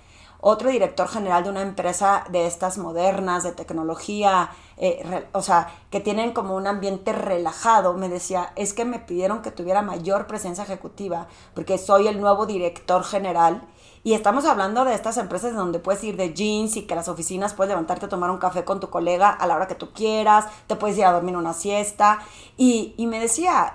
otro 0.48 0.70
director 0.70 1.08
general 1.08 1.42
de 1.42 1.50
una 1.50 1.60
empresa 1.60 2.22
de 2.30 2.46
estas 2.46 2.78
modernas, 2.78 3.42
de 3.42 3.50
tecnología, 3.50 4.50
eh, 4.76 5.26
o 5.32 5.42
sea, 5.42 5.74
que 5.90 5.98
tienen 5.98 6.32
como 6.32 6.54
un 6.54 6.68
ambiente 6.68 7.12
relajado, 7.12 7.94
me 7.94 8.08
decía, 8.08 8.52
es 8.54 8.72
que 8.72 8.84
me 8.84 9.00
pidieron 9.00 9.42
que 9.42 9.50
tuviera 9.50 9.82
mayor 9.82 10.28
presencia 10.28 10.62
ejecutiva, 10.62 11.26
porque 11.52 11.78
soy 11.78 12.06
el 12.06 12.20
nuevo 12.20 12.46
director 12.46 13.02
general. 13.02 13.60
Y 14.04 14.14
estamos 14.14 14.44
hablando 14.44 14.84
de 14.84 14.94
estas 14.94 15.16
empresas 15.16 15.52
donde 15.52 15.80
puedes 15.80 16.04
ir 16.04 16.16
de 16.16 16.32
jeans 16.32 16.76
y 16.76 16.82
que 16.82 16.94
las 16.94 17.08
oficinas 17.08 17.52
puedes 17.52 17.70
levantarte 17.70 18.06
a 18.06 18.08
tomar 18.08 18.30
un 18.30 18.38
café 18.38 18.64
con 18.64 18.78
tu 18.78 18.88
colega 18.88 19.30
a 19.30 19.48
la 19.48 19.56
hora 19.56 19.66
que 19.66 19.74
tú 19.74 19.90
quieras, 19.92 20.44
te 20.68 20.76
puedes 20.76 20.96
ir 20.96 21.06
a 21.06 21.12
dormir 21.12 21.36
una 21.36 21.54
siesta. 21.54 22.20
Y, 22.56 22.94
y 22.96 23.08
me 23.08 23.18
decía, 23.18 23.74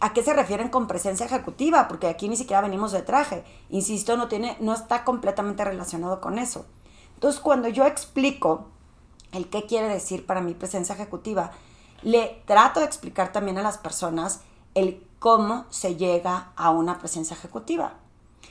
¿A 0.00 0.12
qué 0.12 0.22
se 0.22 0.32
refieren 0.32 0.68
con 0.68 0.86
presencia 0.86 1.26
ejecutiva? 1.26 1.88
Porque 1.88 2.06
aquí 2.06 2.28
ni 2.28 2.36
siquiera 2.36 2.60
venimos 2.60 2.92
de 2.92 3.02
traje. 3.02 3.44
Insisto, 3.68 4.16
no, 4.16 4.28
tiene, 4.28 4.56
no 4.60 4.72
está 4.72 5.04
completamente 5.04 5.64
relacionado 5.64 6.20
con 6.20 6.38
eso. 6.38 6.66
Entonces, 7.14 7.40
cuando 7.40 7.68
yo 7.68 7.84
explico 7.84 8.66
el 9.32 9.48
qué 9.48 9.66
quiere 9.66 9.88
decir 9.88 10.24
para 10.24 10.40
mí 10.40 10.54
presencia 10.54 10.94
ejecutiva, 10.94 11.50
le 12.02 12.42
trato 12.46 12.80
de 12.80 12.86
explicar 12.86 13.32
también 13.32 13.58
a 13.58 13.62
las 13.62 13.78
personas 13.78 14.42
el 14.74 15.04
cómo 15.18 15.66
se 15.70 15.96
llega 15.96 16.52
a 16.54 16.70
una 16.70 16.98
presencia 16.98 17.34
ejecutiva. 17.34 17.94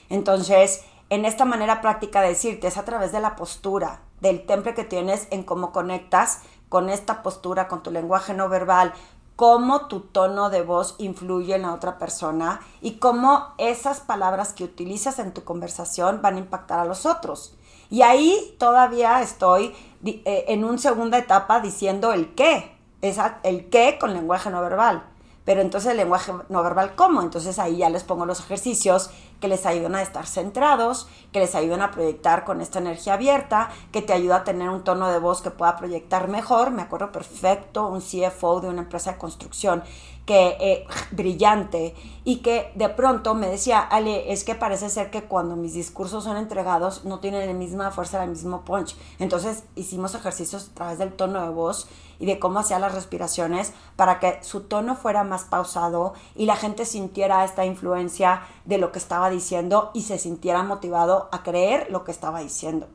Entonces, 0.09 0.83
en 1.09 1.23
esta 1.23 1.45
manera 1.45 1.79
práctica 1.79 2.21
de 2.21 2.29
decirte 2.29 2.67
es 2.67 2.77
a 2.77 2.83
través 2.83 3.13
de 3.13 3.21
la 3.21 3.37
postura, 3.37 4.01
del 4.19 4.45
temple 4.45 4.73
que 4.73 4.83
tienes 4.83 5.27
en 5.31 5.43
cómo 5.43 5.71
conectas 5.71 6.41
con 6.67 6.89
esta 6.89 7.23
postura, 7.23 7.69
con 7.69 7.83
tu 7.83 7.91
lenguaje 7.91 8.33
no 8.33 8.49
verbal, 8.49 8.93
cómo 9.37 9.85
tu 9.85 9.99
tono 10.01 10.49
de 10.49 10.63
voz 10.63 10.95
influye 10.97 11.55
en 11.55 11.61
la 11.61 11.73
otra 11.73 11.99
persona 11.99 12.59
y 12.81 12.93
cómo 12.93 13.53
esas 13.59 13.99
palabras 13.99 14.51
que 14.51 14.63
utilizas 14.63 15.19
en 15.19 15.31
tu 15.31 15.43
conversación 15.43 16.23
van 16.23 16.35
a 16.35 16.39
impactar 16.39 16.79
a 16.79 16.85
los 16.85 17.05
otros. 17.05 17.55
Y 17.91 18.01
ahí 18.01 18.55
todavía 18.57 19.21
estoy 19.21 19.75
eh, 20.03 20.45
en 20.47 20.65
una 20.65 20.79
segunda 20.79 21.19
etapa 21.19 21.59
diciendo 21.59 22.13
el 22.13 22.33
qué, 22.33 22.75
el 23.01 23.69
qué 23.69 23.97
con 23.99 24.15
lenguaje 24.15 24.49
no 24.49 24.59
verbal. 24.59 25.03
Pero 25.45 25.61
entonces 25.61 25.91
el 25.91 25.97
lenguaje 25.97 26.33
no 26.49 26.63
verbal, 26.63 26.95
¿cómo? 26.95 27.21
Entonces 27.21 27.59
ahí 27.59 27.77
ya 27.77 27.89
les 27.91 28.03
pongo 28.03 28.25
los 28.25 28.39
ejercicios 28.39 29.11
que 29.39 29.47
les 29.47 29.65
ayudan 29.65 29.95
a 29.95 30.01
estar 30.01 30.25
centrados, 30.25 31.07
que 31.31 31.39
les 31.39 31.55
ayudan 31.55 31.81
a 31.81 31.91
proyectar 31.91 32.43
con 32.43 32.61
esta 32.61 32.79
energía 32.79 33.13
abierta, 33.13 33.69
que 33.91 34.01
te 34.01 34.13
ayuda 34.13 34.37
a 34.37 34.43
tener 34.43 34.69
un 34.69 34.83
tono 34.83 35.09
de 35.09 35.19
voz 35.19 35.41
que 35.41 35.51
pueda 35.51 35.75
proyectar 35.77 36.27
mejor. 36.27 36.71
Me 36.71 36.81
acuerdo 36.81 37.11
perfecto 37.11 37.87
un 37.87 38.01
CFO 38.01 38.61
de 38.61 38.69
una 38.69 38.81
empresa 38.81 39.13
de 39.13 39.17
construcción 39.17 39.83
que 40.27 40.57
eh, 40.59 40.87
brillante 41.11 41.95
y 42.23 42.37
que 42.37 42.71
de 42.75 42.89
pronto 42.89 43.33
me 43.33 43.47
decía, 43.47 43.79
Ale, 43.79 44.31
es 44.33 44.43
que 44.43 44.53
parece 44.53 44.89
ser 44.89 45.09
que 45.09 45.23
cuando 45.23 45.55
mis 45.55 45.73
discursos 45.73 46.25
son 46.25 46.35
entregados 46.37 47.05
no 47.05 47.19
tienen 47.19 47.47
la 47.47 47.53
misma 47.53 47.89
fuerza, 47.91 48.23
el 48.23 48.31
mismo 48.31 48.61
punch. 48.61 48.95
Entonces 49.17 49.63
hicimos 49.75 50.13
ejercicios 50.13 50.69
a 50.69 50.73
través 50.75 50.99
del 50.99 51.13
tono 51.13 51.41
de 51.41 51.49
voz 51.49 51.87
y 52.19 52.25
de 52.25 52.39
cómo 52.39 52.59
hacía 52.59 52.77
las 52.77 52.93
respiraciones 52.93 53.71
para 53.95 54.19
que 54.19 54.39
su 54.43 54.61
tono 54.61 54.95
fuera 54.95 55.23
más 55.23 55.43
pausado 55.43 56.13
y 56.35 56.45
la 56.45 56.57
gente 56.57 56.85
sintiera 56.85 57.45
esta 57.45 57.65
influencia 57.65 58.41
de 58.65 58.77
lo 58.77 58.91
que 58.91 58.99
estaba 58.99 59.26
diciendo 59.29 59.91
y 59.93 60.03
se 60.03 60.17
sintiera 60.17 60.63
motivado 60.63 61.29
a 61.31 61.43
creer 61.43 61.87
lo 61.89 62.03
que 62.03 62.11
estaba 62.11 62.39
diciendo. 62.39 62.87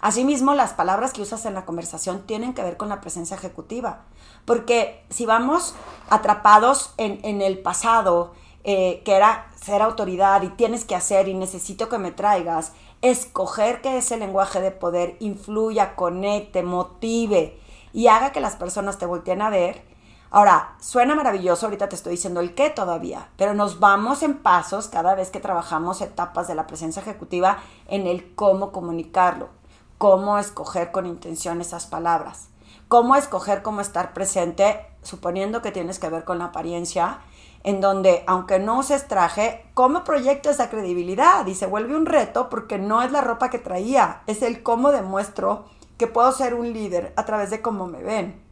Asimismo, 0.00 0.54
las 0.54 0.74
palabras 0.74 1.12
que 1.12 1.22
usas 1.22 1.46
en 1.46 1.54
la 1.54 1.64
conversación 1.64 2.26
tienen 2.26 2.52
que 2.52 2.62
ver 2.62 2.76
con 2.76 2.90
la 2.90 3.00
presencia 3.00 3.36
ejecutiva, 3.36 4.02
porque 4.44 5.02
si 5.08 5.24
vamos 5.24 5.74
atrapados 6.10 6.92
en, 6.98 7.40
el 7.40 7.58
pasado, 7.60 8.34
eh, 8.64 9.00
que 9.06 9.14
era 9.14 9.50
ser 9.56 9.80
autoridad 9.80 10.42
y 10.42 10.48
tienes 10.48 10.84
que 10.84 10.94
hacer 10.94 11.28
y 11.28 11.34
necesito 11.34 11.88
que 11.88 11.96
me 11.96 12.10
traigas, 12.10 12.72
escoger 13.00 13.80
que 13.80 13.96
ese 13.96 14.16
lenguaje 14.16 14.60
de 14.60 14.70
poder 14.70 15.16
influya, 15.20 15.96
conecte, 15.96 16.62
motive 16.62 17.58
y 17.94 18.08
haga 18.08 18.32
que 18.32 18.40
las 18.40 18.56
personas 18.56 18.98
te 18.98 19.06
volteen 19.06 19.40
a 19.40 19.50
ver. 19.50 19.93
Ahora, 20.36 20.74
suena 20.80 21.14
maravilloso, 21.14 21.66
ahorita 21.66 21.88
te 21.88 21.94
estoy 21.94 22.10
diciendo 22.10 22.40
el 22.40 22.56
qué 22.56 22.68
todavía, 22.68 23.28
pero 23.36 23.54
nos 23.54 23.78
vamos 23.78 24.24
en 24.24 24.34
pasos 24.34 24.88
cada 24.88 25.14
vez 25.14 25.30
que 25.30 25.38
trabajamos 25.38 26.00
etapas 26.00 26.48
de 26.48 26.56
la 26.56 26.66
presencia 26.66 27.00
ejecutiva 27.00 27.58
en 27.86 28.08
el 28.08 28.34
cómo 28.34 28.72
comunicarlo 28.72 29.50
cómo 29.96 30.36
escoger 30.38 30.90
con 30.90 31.06
intención 31.06 31.60
esas 31.60 31.86
palabras, 31.86 32.48
cómo 32.88 33.14
escoger 33.14 33.62
cómo 33.62 33.80
estar 33.80 34.12
presente, 34.12 34.84
suponiendo 35.02 35.62
que 35.62 35.70
tienes 35.70 36.00
que 36.00 36.10
ver 36.10 36.24
con 36.24 36.40
la 36.40 36.46
apariencia, 36.46 37.20
en 37.62 37.80
donde, 37.80 38.24
aunque 38.26 38.58
no 38.58 38.80
uses 38.80 39.06
traje, 39.06 39.64
cómo 39.72 40.02
proyecto 40.02 40.50
esa 40.50 40.68
credibilidad 40.68 41.46
y 41.46 41.54
se 41.54 41.66
vuelve 41.66 41.94
un 41.94 42.06
reto 42.06 42.50
porque 42.50 42.76
no 42.76 43.02
es 43.02 43.12
la 43.12 43.20
ropa 43.20 43.50
que 43.50 43.60
traía, 43.60 44.22
es 44.26 44.42
el 44.42 44.64
cómo 44.64 44.90
demuestro 44.90 45.66
que 45.96 46.08
puedo 46.08 46.32
ser 46.32 46.54
un 46.54 46.72
líder 46.72 47.12
a 47.14 47.24
través 47.24 47.50
de 47.50 47.62
cómo 47.62 47.86
me 47.86 48.02
ven. 48.02 48.42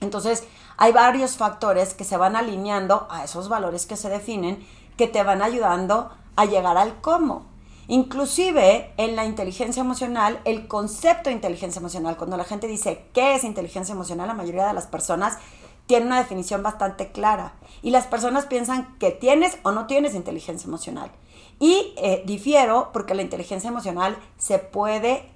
Entonces, 0.00 0.44
hay 0.80 0.92
varios 0.92 1.36
factores 1.36 1.92
que 1.92 2.04
se 2.04 2.16
van 2.16 2.36
alineando 2.36 3.06
a 3.10 3.22
esos 3.22 3.50
valores 3.50 3.84
que 3.84 3.96
se 3.96 4.08
definen 4.08 4.66
que 4.96 5.06
te 5.06 5.22
van 5.22 5.42
ayudando 5.42 6.10
a 6.36 6.46
llegar 6.46 6.78
al 6.78 7.02
cómo. 7.02 7.44
Inclusive 7.86 8.90
en 8.96 9.14
la 9.14 9.26
inteligencia 9.26 9.82
emocional, 9.82 10.40
el 10.46 10.68
concepto 10.68 11.28
de 11.28 11.34
inteligencia 11.34 11.80
emocional, 11.80 12.16
cuando 12.16 12.38
la 12.38 12.44
gente 12.44 12.66
dice 12.66 13.04
qué 13.12 13.34
es 13.34 13.44
inteligencia 13.44 13.92
emocional, 13.92 14.28
la 14.28 14.34
mayoría 14.34 14.66
de 14.66 14.72
las 14.72 14.86
personas 14.86 15.36
tiene 15.84 16.06
una 16.06 16.18
definición 16.18 16.62
bastante 16.62 17.12
clara. 17.12 17.52
Y 17.82 17.90
las 17.90 18.06
personas 18.06 18.46
piensan 18.46 18.96
que 18.98 19.10
tienes 19.10 19.58
o 19.64 19.72
no 19.72 19.86
tienes 19.86 20.14
inteligencia 20.14 20.66
emocional. 20.66 21.10
Y 21.58 21.92
eh, 21.98 22.22
difiero 22.24 22.88
porque 22.94 23.14
la 23.14 23.20
inteligencia 23.22 23.68
emocional 23.68 24.16
se 24.38 24.58
puede 24.58 25.28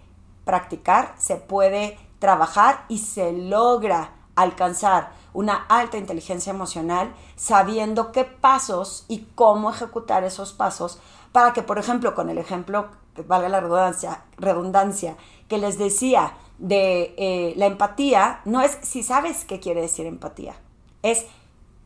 practicar, 0.46 1.14
se 1.18 1.36
puede 1.36 1.98
trabajar 2.18 2.86
y 2.88 2.96
se 2.98 3.32
logra 3.32 4.12
alcanzar 4.36 5.22
una 5.34 5.66
alta 5.68 5.98
inteligencia 5.98 6.50
emocional 6.50 7.12
sabiendo 7.36 8.12
qué 8.12 8.24
pasos 8.24 9.04
y 9.08 9.26
cómo 9.34 9.70
ejecutar 9.70 10.24
esos 10.24 10.54
pasos 10.54 10.98
para 11.32 11.52
que, 11.52 11.62
por 11.62 11.78
ejemplo, 11.78 12.14
con 12.14 12.30
el 12.30 12.38
ejemplo, 12.38 12.88
valga 13.26 13.48
la 13.48 13.60
redundancia, 13.60 14.22
redundancia 14.38 15.16
que 15.48 15.58
les 15.58 15.76
decía 15.76 16.34
de 16.58 17.14
eh, 17.18 17.54
la 17.56 17.66
empatía, 17.66 18.40
no 18.44 18.62
es 18.62 18.78
si 18.82 19.02
sabes 19.02 19.44
qué 19.44 19.60
quiere 19.60 19.80
decir 19.80 20.06
empatía, 20.06 20.54
es 21.02 21.26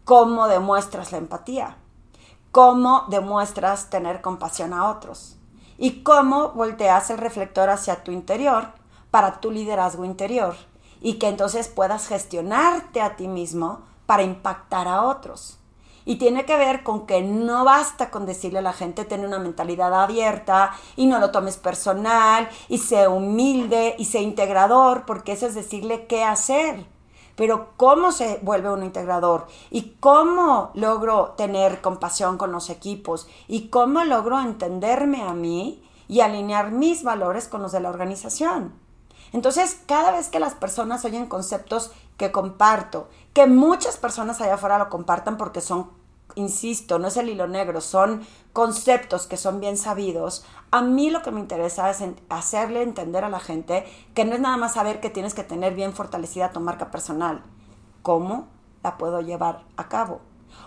cómo 0.05 0.47
demuestras 0.49 1.13
la 1.13 1.19
empatía, 1.19 1.77
cómo 2.53 3.05
demuestras 3.09 3.91
tener 3.91 4.21
compasión 4.21 4.73
a 4.73 4.91
otros 4.91 5.37
y 5.79 6.03
cómo 6.03 6.51
volteas 6.51 7.11
el 7.11 7.19
reflector 7.19 7.71
hacia 7.71 8.05
tu 8.05 8.13
interior 8.13 8.69
para 9.11 9.41
tu 9.41 9.51
liderazgo 9.51 10.05
interior 10.05 10.55
y 11.01 11.15
que 11.15 11.29
entonces 11.29 11.69
puedas 11.69 12.09
gestionarte 12.09 13.01
a 13.01 13.17
ti 13.17 13.29
mismo 13.29 13.81
para 14.07 14.23
impactar 14.23 14.89
a 14.89 15.03
otros. 15.03 15.59
Y 16.05 16.17
tiene 16.17 16.47
que 16.47 16.57
ver 16.57 16.83
con 16.83 17.07
que 17.07 17.21
no 17.21 17.65
basta 17.65 18.11
con 18.11 18.25
decirle 18.25 18.61
a 18.61 18.63
la 18.63 18.73
gente, 18.73 19.05
ten 19.05 19.27
una 19.27 19.39
mentalidad 19.39 19.93
abierta 19.93 20.73
y 20.97 21.05
no 21.05 21.19
lo 21.19 21.31
tomes 21.31 21.59
personal 21.59 22.49
y 22.71 22.79
sé 22.79 23.09
humilde 23.09 23.95
y 23.99 24.07
sé 24.07 24.23
integrador, 24.23 25.05
porque 25.05 25.33
eso 25.33 25.47
es 25.47 25.55
decirle 25.55 26.07
qué 26.07 26.25
hacer. 26.25 26.87
Pero 27.37 27.73
¿cómo 27.77 28.11
se 28.11 28.41
vuelve 28.43 28.73
un 28.73 28.83
integrador? 28.83 29.49
¿Y 29.71 29.97
cómo 30.01 30.71
logro 30.73 31.35
tener 31.37 31.83
compasión 31.83 32.39
con 32.39 32.53
los 32.53 32.71
equipos? 32.71 33.29
¿Y 33.47 33.69
cómo 33.69 34.03
logro 34.03 34.41
entenderme 34.41 35.23
a 35.23 35.35
mí 35.35 35.85
y 36.09 36.21
alinear 36.21 36.73
mis 36.73 37.05
valores 37.05 37.49
con 37.49 37.61
los 37.61 37.73
de 37.73 37.81
la 37.81 37.91
organización? 37.91 38.88
Entonces, 39.33 39.81
cada 39.87 40.13
vez 40.13 40.29
que 40.29 40.41
las 40.41 40.55
personas 40.55 41.05
oyen 41.05 41.27
conceptos 41.27 41.91
que 42.17 42.33
comparto, 42.33 43.09
que 43.33 43.47
muchas 43.47 43.97
personas 43.97 44.41
allá 44.41 44.55
afuera 44.55 44.79
lo 44.79 44.89
compartan 44.89 45.37
porque 45.37 45.61
son 45.61 45.91
insisto, 46.35 46.99
no 46.99 47.09
es 47.09 47.17
el 47.17 47.29
hilo 47.29 47.47
negro, 47.47 47.81
son 47.81 48.23
conceptos 48.53 49.27
que 49.27 49.37
son 49.37 49.61
bien 49.61 49.77
sabidos. 49.77 50.45
A 50.71 50.83
mí 50.83 51.11
lo 51.11 51.23
que 51.23 51.31
me 51.31 51.41
interesa 51.41 51.91
es 51.91 52.03
hacerle 52.29 52.83
entender 52.83 53.25
a 53.25 53.29
la 53.29 53.41
gente 53.41 53.85
que 54.15 54.25
no 54.25 54.35
es 54.35 54.41
nada 54.41 54.57
más 54.57 54.75
saber 54.75 55.01
que 55.01 55.11
tienes 55.11 55.35
que 55.35 55.45
tener 55.45 55.75
bien 55.75 55.93
fortalecida 55.93 56.53
tu 56.53 56.61
marca 56.61 56.91
personal. 56.91 57.43
¿Cómo 58.03 58.49
la 58.83 58.99
puedo 58.99 59.21
llevar 59.21 59.65
a 59.77 59.89
cabo? 59.89 60.21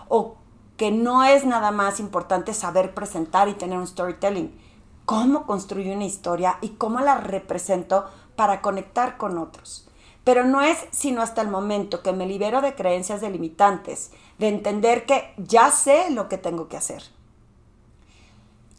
O 0.08 0.36
que 0.76 0.90
no 0.90 1.24
es 1.24 1.44
nada 1.44 1.70
más 1.70 2.00
importante 2.00 2.54
saber 2.54 2.94
presentar 2.94 3.48
y 3.48 3.54
tener 3.54 3.78
un 3.78 3.86
storytelling. 3.86 4.58
¿Cómo 5.04 5.46
construyo 5.46 5.92
una 5.92 6.04
historia 6.04 6.58
y 6.60 6.70
cómo 6.70 7.00
la 7.00 7.16
represento 7.16 8.06
para 8.42 8.60
conectar 8.60 9.18
con 9.18 9.38
otros? 9.38 9.86
Pero 10.24 10.42
no 10.42 10.62
es 10.62 10.76
sino 10.90 11.22
hasta 11.22 11.42
el 11.42 11.46
momento 11.46 12.02
que 12.02 12.12
me 12.12 12.26
libero 12.26 12.60
de 12.60 12.74
creencias 12.74 13.20
delimitantes, 13.20 14.10
de 14.38 14.48
entender 14.48 15.06
que 15.06 15.32
ya 15.36 15.70
sé 15.70 16.10
lo 16.10 16.28
que 16.28 16.38
tengo 16.38 16.66
que 16.66 16.76
hacer. 16.76 17.04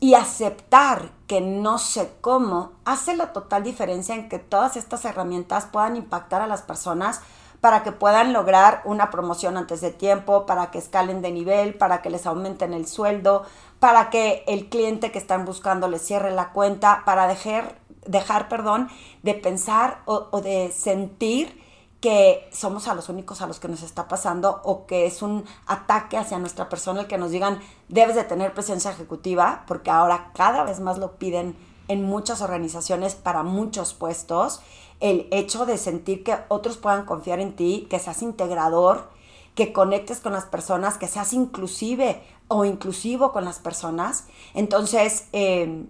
Y 0.01 0.15
aceptar 0.15 1.11
que 1.27 1.39
no 1.39 1.77
sé 1.77 2.11
cómo 2.19 2.73
hace 2.83 3.15
la 3.15 3.31
total 3.31 3.63
diferencia 3.63 4.15
en 4.15 4.27
que 4.27 4.37
todas 4.37 4.75
estas 4.75 5.05
herramientas 5.05 5.65
puedan 5.71 5.95
impactar 5.95 6.41
a 6.41 6.47
las 6.47 6.61
personas 6.61 7.21
para 7.61 7.83
que 7.83 7.93
puedan 7.93 8.33
lograr 8.33 8.81
una 8.83 9.09
promoción 9.11 9.55
antes 9.55 9.79
de 9.79 9.91
tiempo, 9.91 10.45
para 10.45 10.71
que 10.71 10.79
escalen 10.79 11.21
de 11.21 11.31
nivel, 11.31 11.75
para 11.75 12.01
que 12.01 12.09
les 12.09 12.25
aumenten 12.25 12.73
el 12.73 12.85
sueldo, 12.85 13.45
para 13.79 14.09
que 14.09 14.43
el 14.47 14.67
cliente 14.67 15.13
que 15.13 15.19
están 15.19 15.45
buscando 15.45 15.87
les 15.87 16.01
cierre 16.01 16.31
la 16.31 16.49
cuenta, 16.49 17.03
para 17.05 17.27
dejar 17.27 17.77
dejar, 18.05 18.49
perdón, 18.49 18.89
de 19.21 19.33
pensar 19.33 20.01
o, 20.05 20.41
de 20.41 20.71
sentir 20.71 21.61
que 22.01 22.49
somos 22.51 22.87
a 22.87 22.95
los 22.95 23.07
únicos 23.07 23.41
a 23.41 23.47
los 23.47 23.59
que 23.59 23.69
nos 23.69 23.81
está 23.81 24.09
pasando 24.09 24.61
o 24.65 24.85
que 24.85 25.05
es 25.05 25.21
un 25.21 25.45
ataque 25.67 26.17
hacia 26.17 26.37
nuestra 26.37 26.67
persona 26.67 27.01
el 27.01 27.07
que 27.07 27.17
nos 27.17 27.31
digan 27.31 27.59
debes 27.87 28.15
de 28.15 28.25
tener 28.25 28.53
presencia 28.53 28.91
ejecutiva, 28.91 29.63
porque 29.67 29.89
ahora 29.89 30.31
cada 30.35 30.63
vez 30.63 30.81
más 30.81 30.97
lo 30.97 31.13
piden 31.13 31.55
en 31.87 32.03
muchas 32.03 32.41
organizaciones 32.41 33.15
para 33.15 33.43
muchos 33.43 33.93
puestos, 33.93 34.61
el 34.99 35.27
hecho 35.31 35.65
de 35.65 35.77
sentir 35.77 36.23
que 36.23 36.37
otros 36.47 36.77
puedan 36.77 37.05
confiar 37.05 37.39
en 37.39 37.55
ti, 37.55 37.87
que 37.89 37.99
seas 37.99 38.21
integrador, 38.21 39.09
que 39.55 39.73
conectes 39.73 40.19
con 40.19 40.33
las 40.33 40.45
personas, 40.45 40.97
que 40.97 41.07
seas 41.07 41.33
inclusive 41.33 42.21
o 42.47 42.65
inclusivo 42.65 43.31
con 43.31 43.45
las 43.45 43.59
personas. 43.59 44.25
Entonces, 44.53 45.27
eh, 45.33 45.85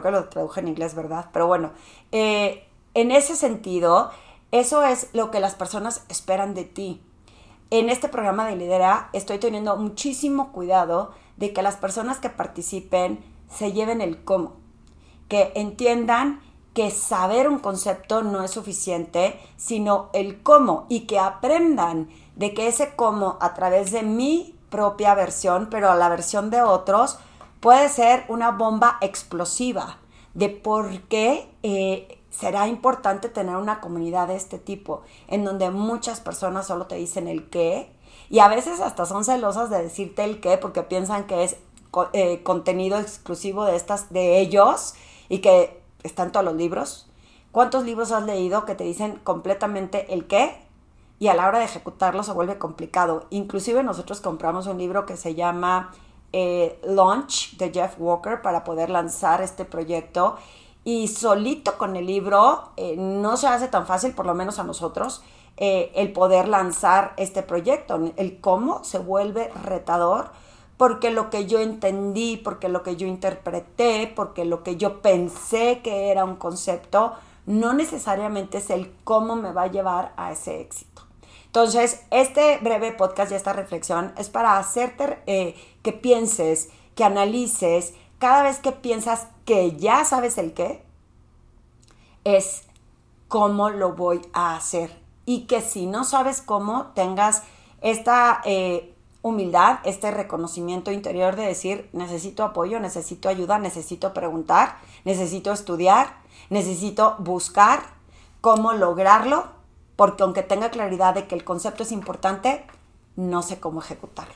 creo 0.00 0.02
que 0.02 0.10
lo 0.10 0.28
traduje 0.28 0.60
en 0.60 0.68
inglés, 0.68 0.94
¿verdad? 0.94 1.26
Pero 1.32 1.46
bueno, 1.46 1.70
eh, 2.10 2.66
en 2.94 3.10
ese 3.10 3.36
sentido, 3.36 4.10
eso 4.50 4.82
es 4.82 5.08
lo 5.12 5.30
que 5.30 5.40
las 5.40 5.54
personas 5.54 6.04
esperan 6.08 6.54
de 6.54 6.64
ti. 6.64 7.02
En 7.70 7.88
este 7.88 8.08
programa 8.08 8.46
de 8.46 8.56
lidera 8.56 9.08
estoy 9.12 9.38
teniendo 9.38 9.76
muchísimo 9.76 10.52
cuidado 10.52 11.12
de 11.36 11.52
que 11.52 11.62
las 11.62 11.76
personas 11.76 12.18
que 12.18 12.28
participen 12.28 13.24
se 13.48 13.72
lleven 13.72 14.00
el 14.00 14.24
cómo, 14.24 14.54
que 15.28 15.52
entiendan 15.54 16.40
que 16.74 16.90
saber 16.90 17.48
un 17.48 17.58
concepto 17.58 18.22
no 18.22 18.42
es 18.42 18.50
suficiente, 18.50 19.38
sino 19.56 20.10
el 20.12 20.42
cómo 20.42 20.86
y 20.88 21.00
que 21.00 21.18
aprendan 21.18 22.08
de 22.36 22.54
que 22.54 22.66
ese 22.66 22.94
cómo 22.96 23.36
a 23.40 23.54
través 23.54 23.90
de 23.90 24.02
mi 24.02 24.54
propia 24.70 25.14
versión, 25.14 25.68
pero 25.70 25.90
a 25.90 25.96
la 25.96 26.08
versión 26.08 26.50
de 26.50 26.62
otros, 26.62 27.18
puede 27.62 27.88
ser 27.88 28.24
una 28.28 28.50
bomba 28.50 28.98
explosiva 29.00 29.98
de 30.34 30.48
por 30.48 31.02
qué 31.02 31.48
eh, 31.62 32.18
será 32.28 32.66
importante 32.66 33.28
tener 33.28 33.54
una 33.54 33.80
comunidad 33.80 34.26
de 34.26 34.34
este 34.34 34.58
tipo, 34.58 35.02
en 35.28 35.44
donde 35.44 35.70
muchas 35.70 36.20
personas 36.20 36.66
solo 36.66 36.86
te 36.86 36.96
dicen 36.96 37.28
el 37.28 37.48
qué 37.48 37.88
y 38.28 38.40
a 38.40 38.48
veces 38.48 38.80
hasta 38.80 39.06
son 39.06 39.24
celosas 39.24 39.70
de 39.70 39.80
decirte 39.80 40.24
el 40.24 40.40
qué 40.40 40.58
porque 40.58 40.82
piensan 40.82 41.28
que 41.28 41.44
es 41.44 41.56
eh, 42.12 42.42
contenido 42.42 42.98
exclusivo 42.98 43.64
de 43.64 43.76
estas 43.76 44.12
de 44.12 44.40
ellos 44.40 44.94
y 45.28 45.38
que 45.38 45.80
están 46.02 46.32
todos 46.32 46.44
los 46.44 46.56
libros. 46.56 47.08
¿Cuántos 47.52 47.84
libros 47.84 48.10
has 48.10 48.24
leído 48.24 48.64
que 48.64 48.74
te 48.74 48.82
dicen 48.82 49.20
completamente 49.22 50.12
el 50.12 50.26
qué? 50.26 50.56
Y 51.20 51.28
a 51.28 51.34
la 51.34 51.46
hora 51.46 51.60
de 51.60 51.66
ejecutarlo 51.66 52.24
se 52.24 52.32
vuelve 52.32 52.58
complicado. 52.58 53.26
Inclusive 53.30 53.84
nosotros 53.84 54.20
compramos 54.20 54.66
un 54.66 54.78
libro 54.78 55.06
que 55.06 55.16
se 55.16 55.36
llama 55.36 55.92
eh, 56.32 56.80
launch 56.84 57.56
de 57.56 57.70
Jeff 57.72 57.94
Walker 57.98 58.42
para 58.42 58.64
poder 58.64 58.90
lanzar 58.90 59.42
este 59.42 59.64
proyecto. 59.64 60.36
Y 60.84 61.08
solito 61.08 61.78
con 61.78 61.96
el 61.96 62.06
libro 62.06 62.70
eh, 62.76 62.96
no 62.96 63.36
se 63.36 63.46
hace 63.46 63.68
tan 63.68 63.86
fácil, 63.86 64.12
por 64.14 64.26
lo 64.26 64.34
menos 64.34 64.58
a 64.58 64.64
nosotros, 64.64 65.22
eh, 65.56 65.92
el 65.94 66.12
poder 66.12 66.48
lanzar 66.48 67.14
este 67.16 67.42
proyecto. 67.42 68.12
El 68.16 68.40
cómo 68.40 68.82
se 68.84 68.98
vuelve 68.98 69.50
retador 69.64 70.30
porque 70.76 71.12
lo 71.12 71.30
que 71.30 71.46
yo 71.46 71.60
entendí, 71.60 72.36
porque 72.36 72.68
lo 72.68 72.82
que 72.82 72.96
yo 72.96 73.06
interpreté, 73.06 74.12
porque 74.16 74.44
lo 74.44 74.64
que 74.64 74.76
yo 74.76 75.00
pensé 75.00 75.80
que 75.80 76.10
era 76.10 76.24
un 76.24 76.34
concepto, 76.34 77.12
no 77.46 77.72
necesariamente 77.72 78.58
es 78.58 78.68
el 78.68 78.92
cómo 79.04 79.36
me 79.36 79.52
va 79.52 79.62
a 79.62 79.66
llevar 79.70 80.12
a 80.16 80.32
ese 80.32 80.60
éxito. 80.60 80.91
Entonces, 81.52 82.00
este 82.10 82.56
breve 82.62 82.92
podcast 82.92 83.30
y 83.30 83.34
esta 83.34 83.52
reflexión 83.52 84.14
es 84.16 84.30
para 84.30 84.56
hacerte 84.56 85.18
eh, 85.26 85.54
que 85.82 85.92
pienses, 85.92 86.70
que 86.94 87.04
analices, 87.04 87.92
cada 88.18 88.42
vez 88.42 88.58
que 88.58 88.72
piensas 88.72 89.26
que 89.44 89.76
ya 89.76 90.06
sabes 90.06 90.38
el 90.38 90.54
qué, 90.54 90.82
es 92.24 92.62
cómo 93.28 93.68
lo 93.68 93.92
voy 93.92 94.22
a 94.32 94.56
hacer. 94.56 94.98
Y 95.26 95.42
que 95.42 95.60
si 95.60 95.84
no 95.84 96.04
sabes 96.04 96.40
cómo, 96.40 96.86
tengas 96.94 97.42
esta 97.82 98.40
eh, 98.46 98.94
humildad, 99.20 99.80
este 99.84 100.10
reconocimiento 100.10 100.90
interior 100.90 101.36
de 101.36 101.48
decir, 101.48 101.90
necesito 101.92 102.44
apoyo, 102.44 102.80
necesito 102.80 103.28
ayuda, 103.28 103.58
necesito 103.58 104.14
preguntar, 104.14 104.78
necesito 105.04 105.52
estudiar, 105.52 106.16
necesito 106.48 107.16
buscar 107.18 107.82
cómo 108.40 108.72
lograrlo 108.72 109.60
porque 109.96 110.22
aunque 110.22 110.42
tenga 110.42 110.70
claridad 110.70 111.14
de 111.14 111.26
que 111.26 111.34
el 111.34 111.44
concepto 111.44 111.82
es 111.82 111.92
importante, 111.92 112.66
no 113.16 113.42
sé 113.42 113.60
cómo 113.60 113.80
ejecutarlo. 113.80 114.34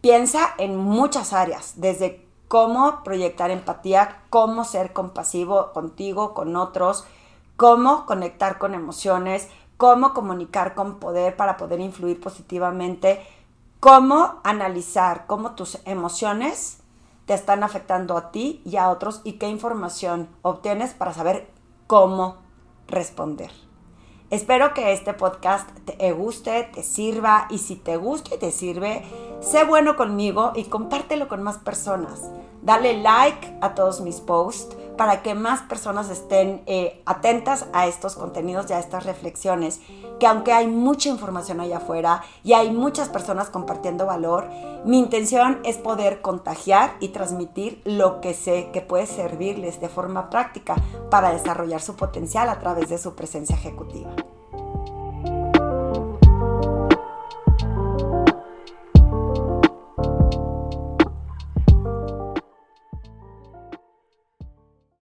Piensa 0.00 0.54
en 0.58 0.76
muchas 0.76 1.32
áreas, 1.32 1.74
desde 1.76 2.26
cómo 2.48 3.02
proyectar 3.04 3.50
empatía, 3.50 4.22
cómo 4.30 4.64
ser 4.64 4.92
compasivo 4.92 5.72
contigo, 5.72 6.34
con 6.34 6.56
otros, 6.56 7.04
cómo 7.56 8.06
conectar 8.06 8.58
con 8.58 8.74
emociones, 8.74 9.48
cómo 9.76 10.14
comunicar 10.14 10.74
con 10.74 10.98
poder 10.98 11.36
para 11.36 11.56
poder 11.56 11.80
influir 11.80 12.20
positivamente, 12.20 13.26
cómo 13.80 14.40
analizar 14.44 15.26
cómo 15.26 15.54
tus 15.54 15.78
emociones 15.84 16.78
te 17.26 17.34
están 17.34 17.62
afectando 17.62 18.16
a 18.16 18.30
ti 18.30 18.62
y 18.64 18.76
a 18.76 18.88
otros 18.88 19.20
y 19.22 19.34
qué 19.34 19.48
información 19.48 20.28
obtienes 20.42 20.94
para 20.94 21.12
saber 21.12 21.50
cómo 21.86 22.36
responder. 22.86 23.67
Espero 24.30 24.74
que 24.74 24.92
este 24.92 25.14
podcast 25.14 25.70
te 25.86 26.12
guste, 26.12 26.68
te 26.74 26.82
sirva 26.82 27.46
y 27.48 27.56
si 27.56 27.76
te 27.76 27.96
gusta 27.96 28.34
y 28.34 28.38
te 28.38 28.50
sirve, 28.50 29.02
sé 29.40 29.64
bueno 29.64 29.96
conmigo 29.96 30.52
y 30.54 30.64
compártelo 30.64 31.28
con 31.28 31.42
más 31.42 31.56
personas. 31.56 32.28
Dale 32.60 33.00
like 33.00 33.56
a 33.62 33.74
todos 33.74 34.02
mis 34.02 34.20
posts 34.20 34.76
para 34.98 35.22
que 35.22 35.34
más 35.34 35.62
personas 35.62 36.10
estén 36.10 36.62
eh, 36.66 37.00
atentas 37.06 37.66
a 37.72 37.86
estos 37.86 38.16
contenidos 38.16 38.68
y 38.68 38.74
a 38.74 38.80
estas 38.80 39.06
reflexiones, 39.06 39.80
que 40.20 40.26
aunque 40.26 40.52
hay 40.52 40.66
mucha 40.66 41.08
información 41.08 41.60
allá 41.60 41.78
afuera 41.78 42.22
y 42.44 42.52
hay 42.52 42.70
muchas 42.70 43.08
personas 43.08 43.48
compartiendo 43.48 44.04
valor, 44.04 44.48
mi 44.84 44.98
intención 44.98 45.60
es 45.64 45.78
poder 45.78 46.20
contagiar 46.20 46.96
y 47.00 47.08
transmitir 47.08 47.80
lo 47.84 48.20
que 48.20 48.34
sé 48.34 48.70
que 48.72 48.82
puede 48.82 49.06
servirles 49.06 49.80
de 49.80 49.88
forma 49.88 50.28
práctica 50.28 50.74
para 51.10 51.30
desarrollar 51.32 51.80
su 51.80 51.96
potencial 51.96 52.50
a 52.50 52.58
través 52.58 52.90
de 52.90 52.98
su 52.98 53.14
presencia 53.14 53.56
ejecutiva. 53.56 54.10